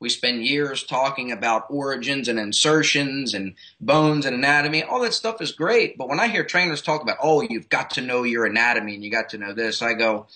[0.00, 4.82] We spend years talking about origins and insertions and bones and anatomy.
[4.82, 7.90] All that stuff is great, but when I hear trainers talk about, "Oh, you've got
[7.90, 10.26] to know your anatomy and you got to know this," I go,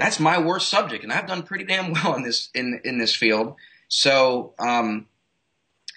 [0.00, 3.14] "That's my worst subject, and I've done pretty damn well in this in in this
[3.14, 3.56] field."
[3.88, 5.06] So, um,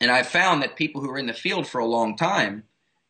[0.02, 2.64] and I've found that people who are in the field for a long time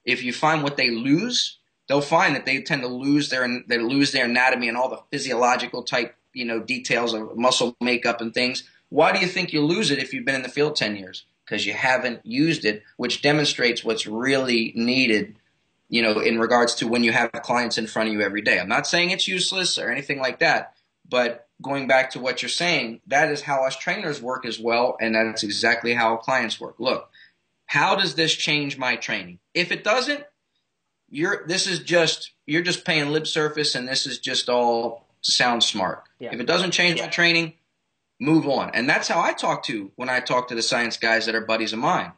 [0.05, 3.77] if you find what they lose, they'll find that they tend to lose their they
[3.77, 8.33] lose their anatomy and all the physiological type you know details of muscle makeup and
[8.33, 8.63] things.
[8.89, 11.25] Why do you think you lose it if you've been in the field ten years?
[11.45, 15.35] Because you haven't used it, which demonstrates what's really needed.
[15.89, 18.59] You know, in regards to when you have clients in front of you every day.
[18.59, 20.72] I'm not saying it's useless or anything like that,
[21.07, 24.97] but going back to what you're saying, that is how us trainers work as well,
[24.99, 26.75] and that's exactly how clients work.
[26.79, 27.09] Look,
[27.65, 29.39] how does this change my training?
[29.53, 30.23] If it doesn't,
[31.09, 35.63] you're this is just you're just paying lip service, and this is just all sound
[35.63, 36.03] smart.
[36.19, 36.33] Yeah.
[36.33, 37.53] If it doesn't change my training,
[38.19, 38.71] move on.
[38.73, 41.45] And that's how I talk to when I talk to the science guys that are
[41.45, 42.11] buddies of mine.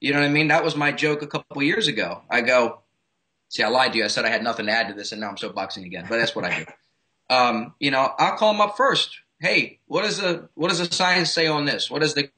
[0.00, 0.48] You know what I mean?
[0.48, 2.22] That was my joke a couple years ago.
[2.30, 2.80] I go,
[3.50, 4.04] see, I lied to you.
[4.04, 6.06] I said I had nothing to add to this, and now I'm soapboxing again.
[6.08, 6.64] But that's what I do.
[7.30, 9.20] Um, you know, I'll call them up first.
[9.40, 11.90] Hey, what does the what does the science say on this?
[11.90, 12.28] What is the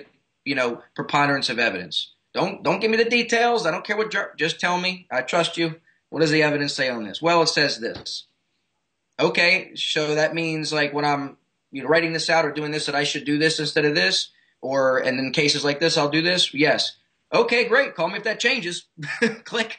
[0.44, 2.12] you know preponderance of evidence?
[2.34, 3.66] Don't don't give me the details.
[3.66, 4.14] I don't care what.
[4.36, 5.08] Just tell me.
[5.10, 5.80] I trust you.
[6.10, 7.22] What does the evidence say on this?
[7.22, 8.26] Well, it says this.
[9.18, 11.38] Okay, so that means like when I'm
[11.70, 13.94] you know writing this out or doing this that I should do this instead of
[13.94, 14.30] this,
[14.60, 16.52] or and in cases like this I'll do this.
[16.52, 16.96] Yes.
[17.32, 17.94] Okay, great.
[17.94, 18.86] Call me if that changes.
[19.44, 19.78] Click.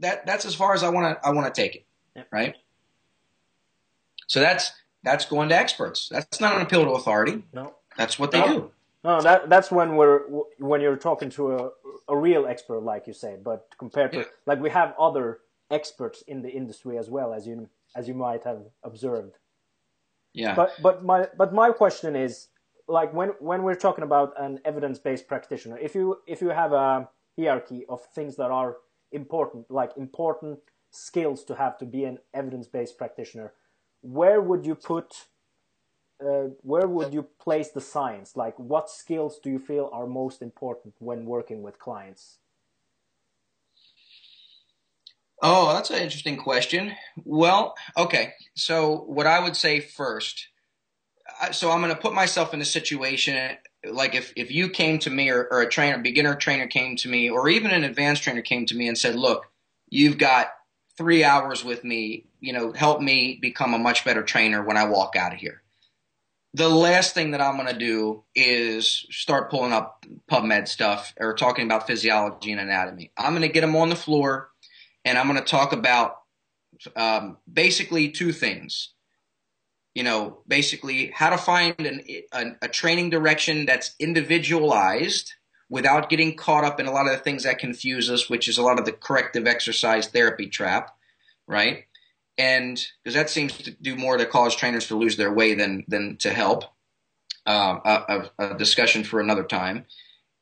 [0.00, 1.86] That that's as far as I want to I want to take it.
[2.32, 2.56] Right.
[4.26, 4.72] So that's
[5.02, 6.08] that's going to experts.
[6.10, 7.44] That's not an appeal to authority.
[7.52, 7.74] No.
[7.96, 8.48] That's what they no.
[8.48, 8.70] do.
[9.04, 10.20] No, that that's when we're
[10.58, 11.70] when you're talking to a
[12.08, 13.36] a real expert, like you say.
[13.42, 14.24] But compared to yeah.
[14.46, 18.44] like we have other experts in the industry as well as you as you might
[18.44, 19.36] have observed.
[20.32, 20.54] Yeah.
[20.54, 22.48] But but my but my question is
[22.88, 26.72] like when when we're talking about an evidence based practitioner, if you if you have
[26.72, 27.08] a
[27.38, 28.76] hierarchy of things that are
[29.12, 30.58] important, like important
[30.90, 33.52] skills to have to be an evidence based practitioner,
[34.04, 35.26] where would you put
[36.24, 38.36] uh, where would you place the science?
[38.36, 42.38] Like, what skills do you feel are most important when working with clients?
[45.42, 46.92] Oh, that's an interesting question.
[47.24, 48.34] Well, okay.
[48.54, 50.48] So, what I would say first,
[51.50, 53.56] so I'm going to put myself in a situation
[53.90, 57.08] like if, if you came to me or, or a trainer, beginner trainer came to
[57.08, 59.46] me, or even an advanced trainer came to me and said, Look,
[59.88, 60.48] you've got
[60.96, 64.84] three hours with me, you know, help me become a much better trainer when I
[64.84, 65.64] walk out of here
[66.54, 71.34] the last thing that I'm going to do is start pulling up PubMed stuff or
[71.34, 73.10] talking about physiology and anatomy.
[73.16, 74.50] I'm going to get them on the floor
[75.04, 76.18] and I'm going to talk about
[76.94, 78.90] um, basically two things.
[79.94, 85.32] You know, basically how to find an, a, a training direction that's individualized
[85.74, 88.58] without getting caught up in a lot of the things that confuse us, which is
[88.58, 90.96] a lot of the corrective exercise therapy trap,
[91.46, 91.84] right?
[92.38, 95.84] and because that seems to do more to cause trainers to lose their way than
[95.88, 96.64] than to help.
[97.46, 99.84] Um, a, a, discussion for another time,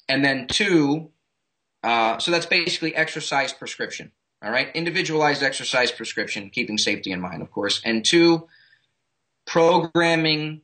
[0.09, 1.11] and then two,
[1.83, 4.13] Uh, so that's basically exercise prescription.
[4.41, 7.83] All right, individualized exercise prescription, keeping safety in mind, of course.
[7.85, 8.47] And two,
[9.47, 10.63] programming,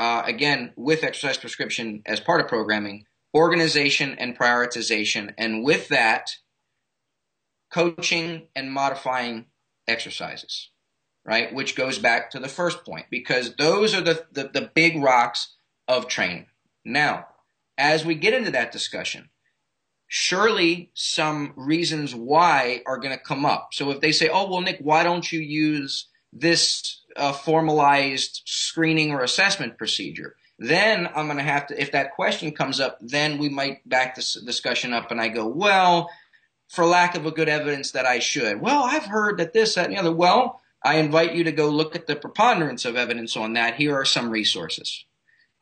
[0.00, 5.34] uh, again, with exercise prescription as part of programming, organization and prioritization.
[5.36, 6.30] And with that,
[7.72, 9.46] coaching and modifying
[9.88, 10.70] exercises,
[11.24, 11.52] right?
[11.52, 15.56] Which goes back to the first point, because those are the, the, the big rocks
[15.88, 16.46] of training.
[16.84, 17.26] Now,
[17.76, 19.30] as we get into that discussion,
[20.06, 23.70] surely some reasons why are going to come up.
[23.72, 29.10] So if they say, oh, well, Nick, why don't you use this uh, formalized screening
[29.10, 30.36] or assessment procedure?
[30.58, 34.14] Then I'm going to have to, if that question comes up, then we might back
[34.14, 36.10] this discussion up and I go, well,
[36.68, 38.60] for lack of a good evidence that I should.
[38.60, 40.12] Well, I've heard that this, that, and the other.
[40.12, 43.74] Well, I invite you to go look at the preponderance of evidence on that.
[43.74, 45.04] Here are some resources.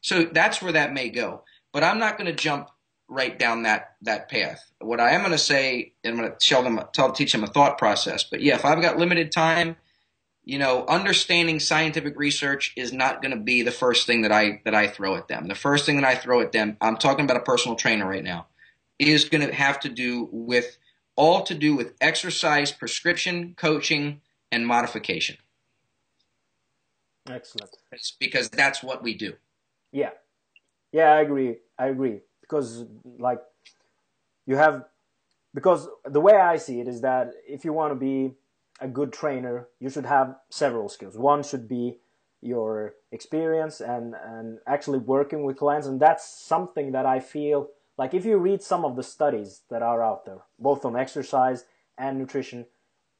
[0.01, 1.43] So that's where that may go.
[1.73, 2.69] But I'm not going to jump
[3.09, 4.65] right down that that path.
[4.81, 7.49] What I am going to say, I'm going to show them, tell, teach them a
[7.49, 8.25] thought process.
[8.25, 9.77] But yeah, if I've got limited time,
[10.45, 14.61] you know, understanding scientific research is not going to be the first thing that I
[14.65, 15.49] that I throw at them.
[15.49, 18.23] The first thing that I throw at them, I'm talking about a personal trainer right
[18.25, 18.47] now,
[18.99, 20.79] is going to have to do with
[21.17, 24.21] all to do with exercise, prescription, coaching,
[24.53, 25.37] and modification.
[27.29, 27.71] Excellent.
[27.91, 29.35] It's because that's what we do.
[29.93, 30.11] Yeah,
[30.93, 31.57] yeah, I agree.
[31.79, 32.85] I agree because
[33.19, 33.41] like
[34.47, 34.85] you have
[35.55, 38.35] because the way I see it is that if you want to be
[38.81, 41.17] a good trainer, you should have several skills.
[41.17, 41.99] One should be
[42.41, 48.13] your experience and and actually working with clients, and that's something that I feel like
[48.13, 51.65] if you read some of the studies that are out there, both on exercise
[51.97, 52.67] and nutrition,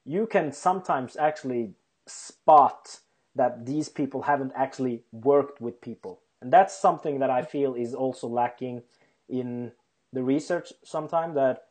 [0.05, 1.75] you can sometimes actually
[2.07, 3.01] spot
[3.35, 6.21] that these people haven't actually worked with people.
[6.41, 8.83] And that's something that I feel is also lacking
[9.29, 9.73] in
[10.13, 11.65] the research sometimes that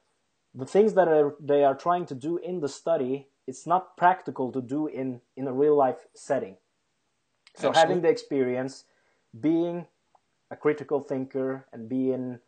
[0.53, 4.51] the things that are, they are trying to do in the study it's not practical
[4.51, 6.57] to do in in a real life setting
[7.55, 7.79] so Absolutely.
[7.79, 8.85] having the experience
[9.39, 9.85] being
[10.51, 12.39] a critical thinker and being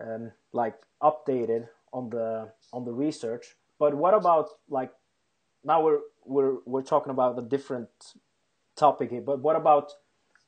[0.00, 4.92] um, like updated on the on the research but what about like
[5.64, 7.88] now we're we're we're talking about a different
[8.76, 9.92] topic here but what about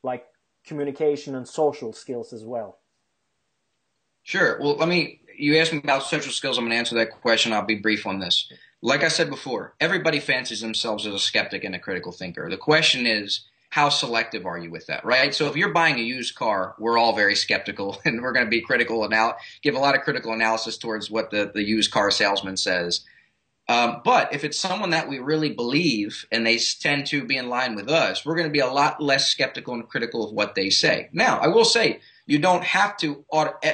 [0.03, 0.27] like
[0.67, 2.79] communication and social skills as well
[4.29, 4.59] Sure.
[4.61, 5.23] Well, let me.
[5.39, 6.59] You asked me about social skills.
[6.59, 7.55] I'm going to answer that question.
[7.55, 8.53] I'll be brief on this.
[8.81, 12.49] Like I said before, everybody fancies themselves as a skeptic and a critical thinker.
[12.49, 15.35] The question is, how selective are you with that, right?
[15.35, 18.51] So if you're buying a used car, we're all very skeptical and we're going to
[18.51, 22.11] be critical and give a lot of critical analysis towards what the, the used car
[22.11, 23.05] salesman says.
[23.68, 27.51] Um, but if it's someone that we really believe and they tend to be in
[27.51, 30.55] line with us, we're going to be a lot less skeptical and critical of what
[30.55, 31.11] they say.
[31.12, 33.24] Now, I will say you don't have to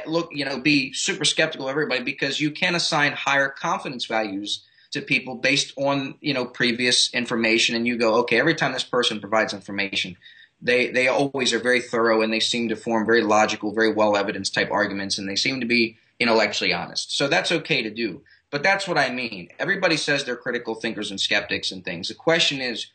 [0.06, 4.64] look, you know, be super skeptical of everybody because you can assign higher confidence values
[4.94, 7.76] to people based on, you know, previous information.
[7.76, 10.16] And you go, okay, every time this person provides information,
[10.62, 14.16] they, they always are very thorough and they seem to form very logical, very well
[14.16, 17.16] evidenced type arguments and they seem to be intellectually honest.
[17.16, 18.22] So that's okay to do.
[18.50, 19.48] But that's what I mean.
[19.58, 22.08] Everybody says they're critical thinkers and skeptics and things.
[22.08, 22.86] The question is,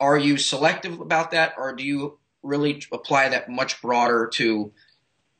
[0.00, 4.72] are you selective about that or do you really apply that much broader to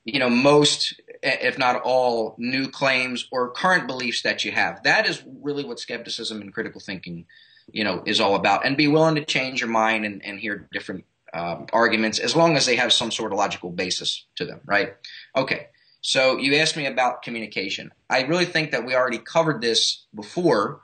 [0.04, 4.82] you know, most, if not all, new claims or current beliefs that you have.
[4.82, 7.26] That is really what skepticism and critical thinking,
[7.70, 8.66] you know, is all about.
[8.66, 12.56] And be willing to change your mind and, and hear different um, arguments as long
[12.56, 14.94] as they have some sort of logical basis to them, right?
[15.36, 15.68] Okay.
[16.00, 17.92] So you asked me about communication.
[18.10, 20.80] I really think that we already covered this before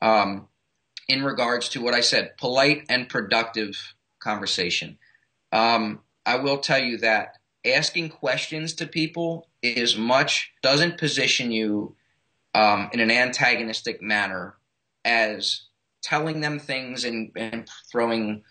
[0.00, 0.48] um,
[1.08, 4.98] in regards to what I said polite and productive conversation.
[5.52, 7.36] Um, I will tell you that
[7.66, 11.94] asking questions to people is much doesn't position you
[12.54, 14.56] um, in an antagonistic manner
[15.04, 15.62] as
[16.02, 18.42] telling them things and, and throwing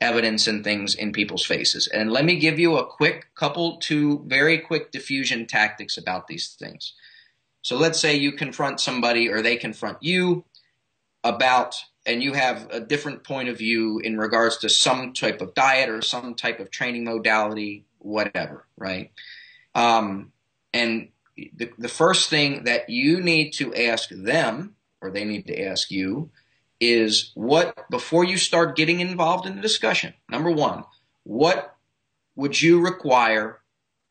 [0.00, 1.86] evidence and things in people's faces.
[1.86, 6.56] And let me give you a quick couple two very quick diffusion tactics about these
[6.58, 6.94] things.
[7.62, 10.44] So let's say you confront somebody or they confront you
[11.22, 15.52] about and you have a different point of view in regards to some type of
[15.54, 19.12] diet or some type of training modality whatever, right?
[19.74, 20.32] Um,
[20.74, 25.62] and the, the first thing that you need to ask them, or they need to
[25.62, 26.30] ask you,
[26.80, 30.84] is what, before you start getting involved in the discussion, number one,
[31.24, 31.76] what
[32.36, 33.60] would you require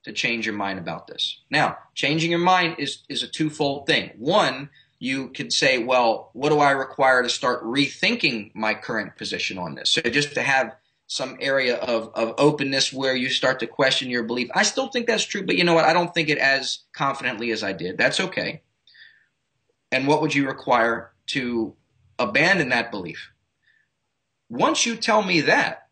[0.04, 1.42] to change your mind about this?
[1.50, 4.12] Now, changing your mind is, is a twofold thing.
[4.18, 4.70] One,
[5.00, 9.76] you could say, well, what do I require to start rethinking my current position on
[9.76, 9.92] this?
[9.92, 10.76] So just to have
[11.10, 14.49] some area of, of openness where you start to question your belief.
[14.55, 15.86] I still think that's true, but you know what?
[15.86, 17.97] I don't think it as confidently as I did.
[17.97, 18.62] That's okay.
[19.91, 21.76] and what would you require to
[22.20, 23.32] abandon that belief?
[24.49, 25.89] Once you tell me that,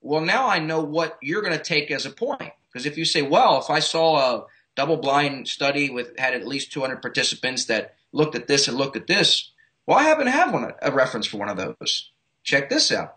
[0.00, 2.52] well, now I know what you're going to take as a point.
[2.72, 4.46] Because if you say, well, if I saw a
[4.76, 8.96] double blind study with had at least 200 participants that looked at this and looked
[8.96, 9.52] at this,
[9.86, 12.12] well, I happen to have one a reference for one of those.
[12.44, 13.15] Check this out.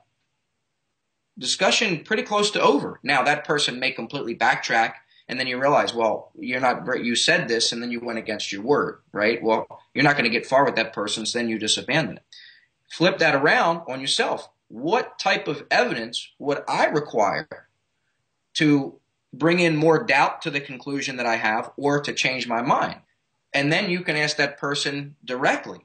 [1.40, 3.00] Discussion pretty close to over.
[3.02, 4.94] Now that person may completely backtrack
[5.30, 8.52] and then you realize, well, you're not, you said this and then you went against
[8.52, 9.42] your word, right?
[9.42, 12.18] Well, you're not going to get far with that person, so then you just abandon
[12.18, 12.24] it.
[12.92, 14.50] Flip that around on yourself.
[14.68, 17.48] What type of evidence would I require
[18.56, 19.00] to
[19.32, 23.00] bring in more doubt to the conclusion that I have or to change my mind?
[23.54, 25.80] And then you can ask that person directly.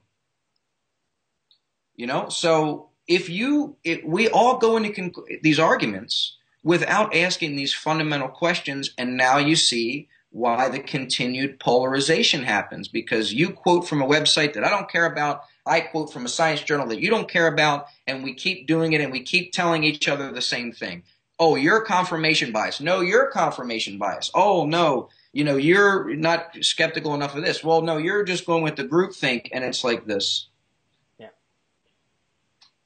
[1.96, 7.74] You know, so if you, we all go into conc- these arguments without asking these
[7.74, 8.90] fundamental questions.
[8.96, 14.54] And now you see why the continued polarization happens because you quote from a website
[14.54, 15.42] that I don't care about.
[15.64, 18.92] I quote from a science journal that you don't care about, and we keep doing
[18.92, 21.04] it and we keep telling each other the same thing.
[21.38, 22.80] Oh, you're confirmation bias.
[22.80, 24.30] No, you're confirmation bias.
[24.34, 27.62] Oh, no, you know, you're not skeptical enough of this.
[27.62, 30.48] Well, no, you're just going with the group think, and it's like this.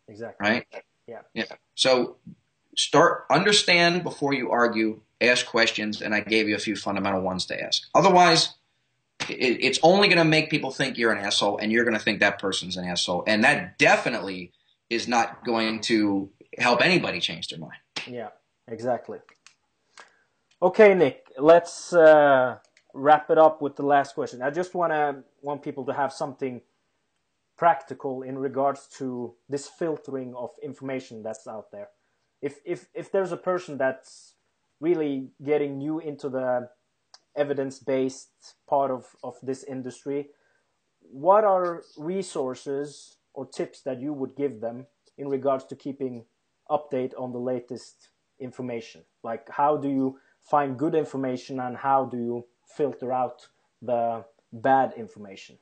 [0.09, 0.49] Exactly.
[0.49, 0.67] Right?
[1.07, 1.21] Yeah.
[1.35, 1.45] Yeah.
[1.75, 2.17] So
[2.79, 7.45] start understand before you argue ask questions and i gave you a few fundamental ones
[7.45, 8.55] to ask otherwise
[9.29, 12.03] it, it's only going to make people think you're an asshole and you're going to
[12.03, 14.53] think that person's an asshole and that definitely
[14.89, 17.73] is not going to help anybody change their mind
[18.07, 18.29] yeah
[18.69, 19.19] exactly
[20.63, 22.57] okay nick let's uh,
[22.95, 26.13] wrap it up with the last question i just want to want people to have
[26.13, 26.61] something
[27.59, 31.89] practical in regards to this filtering of information that's out there.
[32.41, 34.35] If if if there's a person that's
[34.81, 36.71] really getting new into the
[37.37, 40.29] evidence based part of of this industry
[41.11, 44.87] what are resources or tips that you would give them
[45.17, 46.25] in regards to keeping
[46.71, 49.03] update on the latest information?
[49.23, 52.47] Like how do you find good information and how do you
[52.77, 53.49] filter out
[53.81, 55.59] the bad information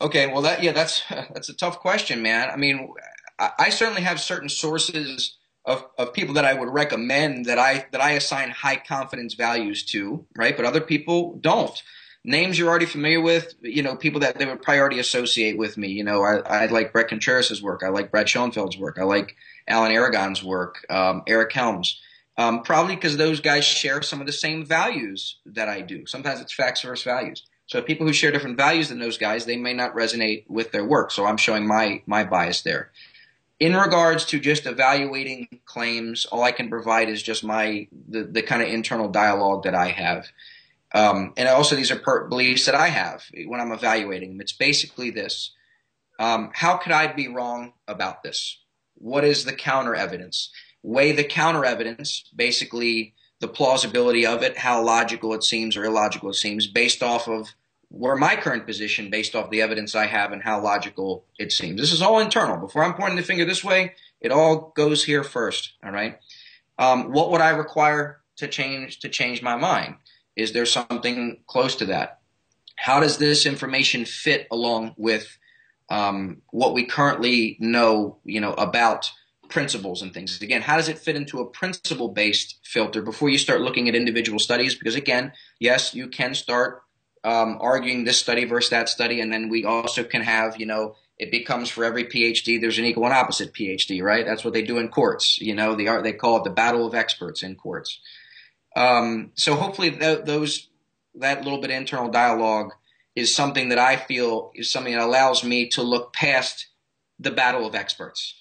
[0.00, 2.88] okay well that yeah that's that's a tough question man i mean
[3.58, 8.00] I certainly have certain sources of, of people that I would recommend that I that
[8.00, 10.56] I assign high confidence values to, right?
[10.56, 11.82] But other people don't.
[12.22, 15.88] Names you're already familiar with, you know, people that they would priority associate with me.
[15.88, 17.82] You know, I, I like Bret Contreras' work.
[17.82, 18.98] I like Brad Schoenfeld's work.
[19.00, 19.36] I like
[19.66, 21.98] Alan Aragon's work, um, Eric Helms.
[22.36, 26.06] Um, probably because those guys share some of the same values that I do.
[26.06, 27.42] Sometimes it's facts versus values.
[27.70, 30.84] So people who share different values than those guys, they may not resonate with their
[30.84, 31.10] work.
[31.10, 32.90] So I'm showing my my bias there
[33.60, 38.42] in regards to just evaluating claims, all I can provide is just my the, the
[38.42, 40.26] kind of internal dialogue that I have.
[40.92, 44.40] Um, and also, these are per- beliefs that I have when I'm evaluating them.
[44.40, 45.52] It's basically this:
[46.18, 48.58] um, How could I be wrong about this?
[48.94, 50.50] What is the counter evidence?
[50.82, 56.30] Weigh the counter evidence, basically the plausibility of it, how logical it seems or illogical
[56.30, 57.48] it seems, based off of
[57.90, 61.80] where my current position based off the evidence I have and how logical it seems.
[61.80, 62.56] This is all internal.
[62.56, 65.74] Before I'm pointing the finger this way, it all goes here first.
[65.84, 66.18] All right.
[66.78, 69.96] Um, what would I require to change to change my mind?
[70.36, 72.20] Is there something close to that?
[72.76, 75.36] How does this information fit along with
[75.90, 79.10] um, what we currently know, you know, about
[79.48, 80.40] principles and things?
[80.40, 84.38] Again, how does it fit into a principle-based filter before you start looking at individual
[84.38, 84.76] studies?
[84.76, 86.82] Because again, yes, you can start
[87.24, 90.96] um, arguing this study versus that study, and then we also can have, you know,
[91.18, 94.24] it becomes for every PhD there's an equal and opposite PhD, right?
[94.24, 95.38] That's what they do in courts.
[95.38, 98.00] You know, the art they call it the battle of experts in courts.
[98.74, 100.68] Um, so hopefully th- those
[101.16, 102.72] that little bit of internal dialogue
[103.14, 106.68] is something that I feel is something that allows me to look past
[107.18, 108.39] the battle of experts,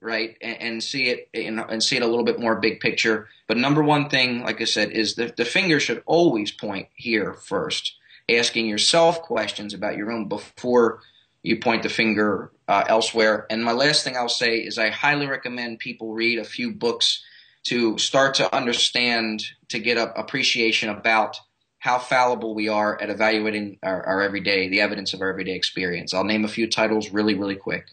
[0.00, 3.28] right, and, and see it in, and see it a little bit more big picture.
[3.46, 7.34] But number one thing, like I said, is the the finger should always point here
[7.34, 7.96] first,
[8.28, 11.00] asking yourself questions about your own before
[11.42, 13.46] you point the finger uh, elsewhere.
[13.50, 17.22] And my last thing I'll say is I highly recommend people read a few books
[17.64, 21.38] to start to understand, to get an appreciation about
[21.78, 26.12] how fallible we are at evaluating our, our, everyday, the evidence of our everyday experience.
[26.12, 27.86] I'll name a few titles really, really quick.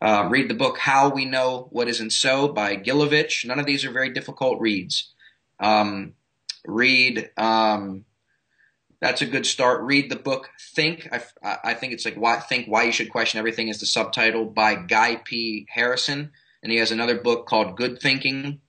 [0.00, 3.44] Uh, read the book How We Know What Isn't So by Gilovich.
[3.44, 5.12] None of these are very difficult reads.
[5.58, 6.14] Um,
[6.64, 8.04] read, um,
[9.00, 9.82] that's a good start.
[9.82, 11.08] Read the book Think.
[11.12, 14.44] I, I think it's like why, Think Why You Should Question Everything is the subtitle
[14.44, 15.66] by Guy P.
[15.68, 16.30] Harrison.
[16.62, 18.60] And he has another book called Good Thinking.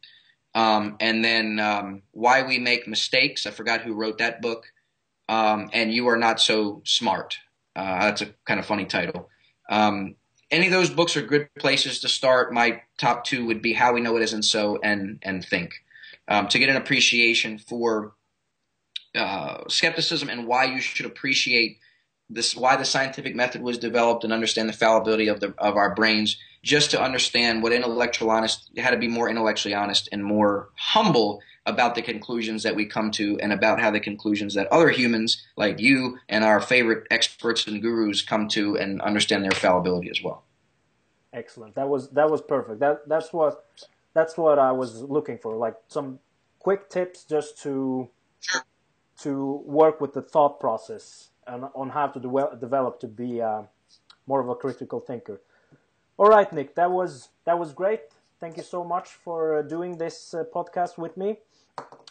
[0.55, 3.45] Um, and then um, Why We Make Mistakes.
[3.45, 4.65] I forgot who wrote that book.
[5.29, 7.37] um, and You Are Not So Smart.
[7.75, 9.29] Uh, that's a kind of funny title.
[9.69, 10.15] Um,
[10.51, 12.53] any of those books are good places to start.
[12.53, 15.73] My top two would be How We Know It Isn't So and and Think,
[16.27, 18.13] um, to get an appreciation for
[19.15, 21.79] uh, skepticism and why you should appreciate
[22.29, 25.93] this, why the scientific method was developed, and understand the fallibility of the of our
[25.95, 26.37] brains.
[26.61, 31.41] Just to understand what intellectual honest, how to be more intellectually honest and more humble
[31.65, 35.45] about the conclusions that we come to and about how the conclusions that other humans
[35.55, 40.21] like you and our favorite experts and gurus come to and understand their fallibility as
[40.23, 40.43] well.
[41.31, 41.75] Excellent.
[41.75, 42.79] That was that was perfect.
[42.79, 43.65] That that's what
[44.13, 45.55] that's what I was looking for.
[45.55, 46.19] Like some
[46.57, 48.61] quick tips just to sure.
[49.21, 53.63] to work with the thought process and on how to de- develop to be uh,
[54.25, 55.41] more of a critical thinker.
[56.17, 56.75] All right, Nick.
[56.75, 58.01] That was that was great.
[58.39, 61.37] Thank you so much for doing this uh, podcast with me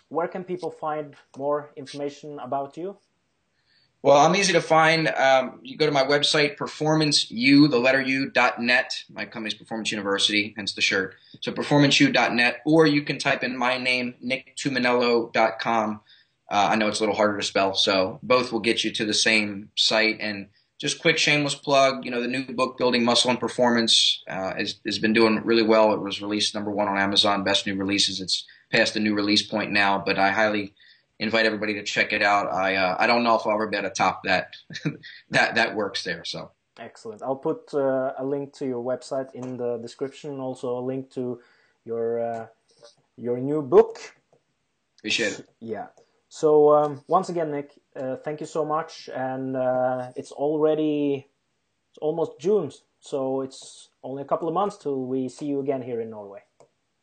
[0.08, 2.98] where can people find more information about you?
[4.00, 5.08] Well, I'm easy to find.
[5.08, 8.94] Um, you go to my website, performanceu, the letter U, dot net.
[9.10, 11.16] My company's Performance University, hence the shirt.
[11.40, 16.00] So performanceu.net, or you can type in my name, nicktumminello.com.
[16.50, 19.04] Uh, I know it's a little harder to spell, so both will get you to
[19.04, 20.18] the same site.
[20.20, 20.46] And
[20.78, 24.76] just quick shameless plug, you know, the new book, Building Muscle and Performance, uh, has,
[24.86, 25.92] has been doing really well.
[25.92, 28.20] It was released number one on Amazon, best new releases.
[28.20, 30.74] It's past the new release point now, but I highly
[31.18, 32.52] invite everybody to check it out.
[32.52, 34.56] I uh, I don't know if I'll ever be able to top that
[35.30, 36.24] that that works there.
[36.24, 37.22] So excellent.
[37.22, 40.40] I'll put uh, a link to your website in the description.
[40.40, 41.40] Also a link to
[41.84, 42.46] your uh,
[43.16, 43.98] your new book.
[44.98, 45.48] Appreciate it.
[45.60, 45.86] Yeah.
[46.28, 49.08] So um, once again, Nick, uh, thank you so much.
[49.14, 51.26] And uh, it's already
[51.90, 55.82] it's almost June, so it's only a couple of months till we see you again
[55.82, 56.42] here in Norway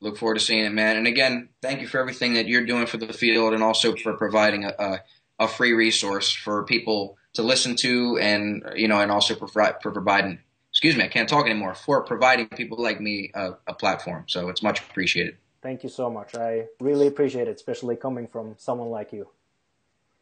[0.01, 0.97] look forward to seeing it, man.
[0.97, 4.13] And again, thank you for everything that you're doing for the field and also for
[4.13, 4.99] providing a, a,
[5.39, 9.91] a free resource for people to listen to and, you know, and also for, for
[9.91, 10.39] providing,
[10.71, 14.25] excuse me, I can't talk anymore, for providing people like me a, a platform.
[14.27, 15.37] So it's much appreciated.
[15.61, 16.35] Thank you so much.
[16.35, 19.27] I really appreciate it, especially coming from someone like you.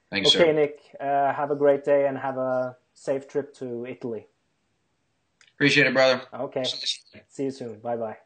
[0.09, 0.53] Thanks, okay, sir.
[0.53, 4.28] Nick, uh, have a great day and have a safe trip to Italy.
[5.55, 6.21] Appreciate it, brother.
[6.34, 6.63] Okay.
[7.28, 7.80] See you soon.
[7.80, 8.17] Bye bye.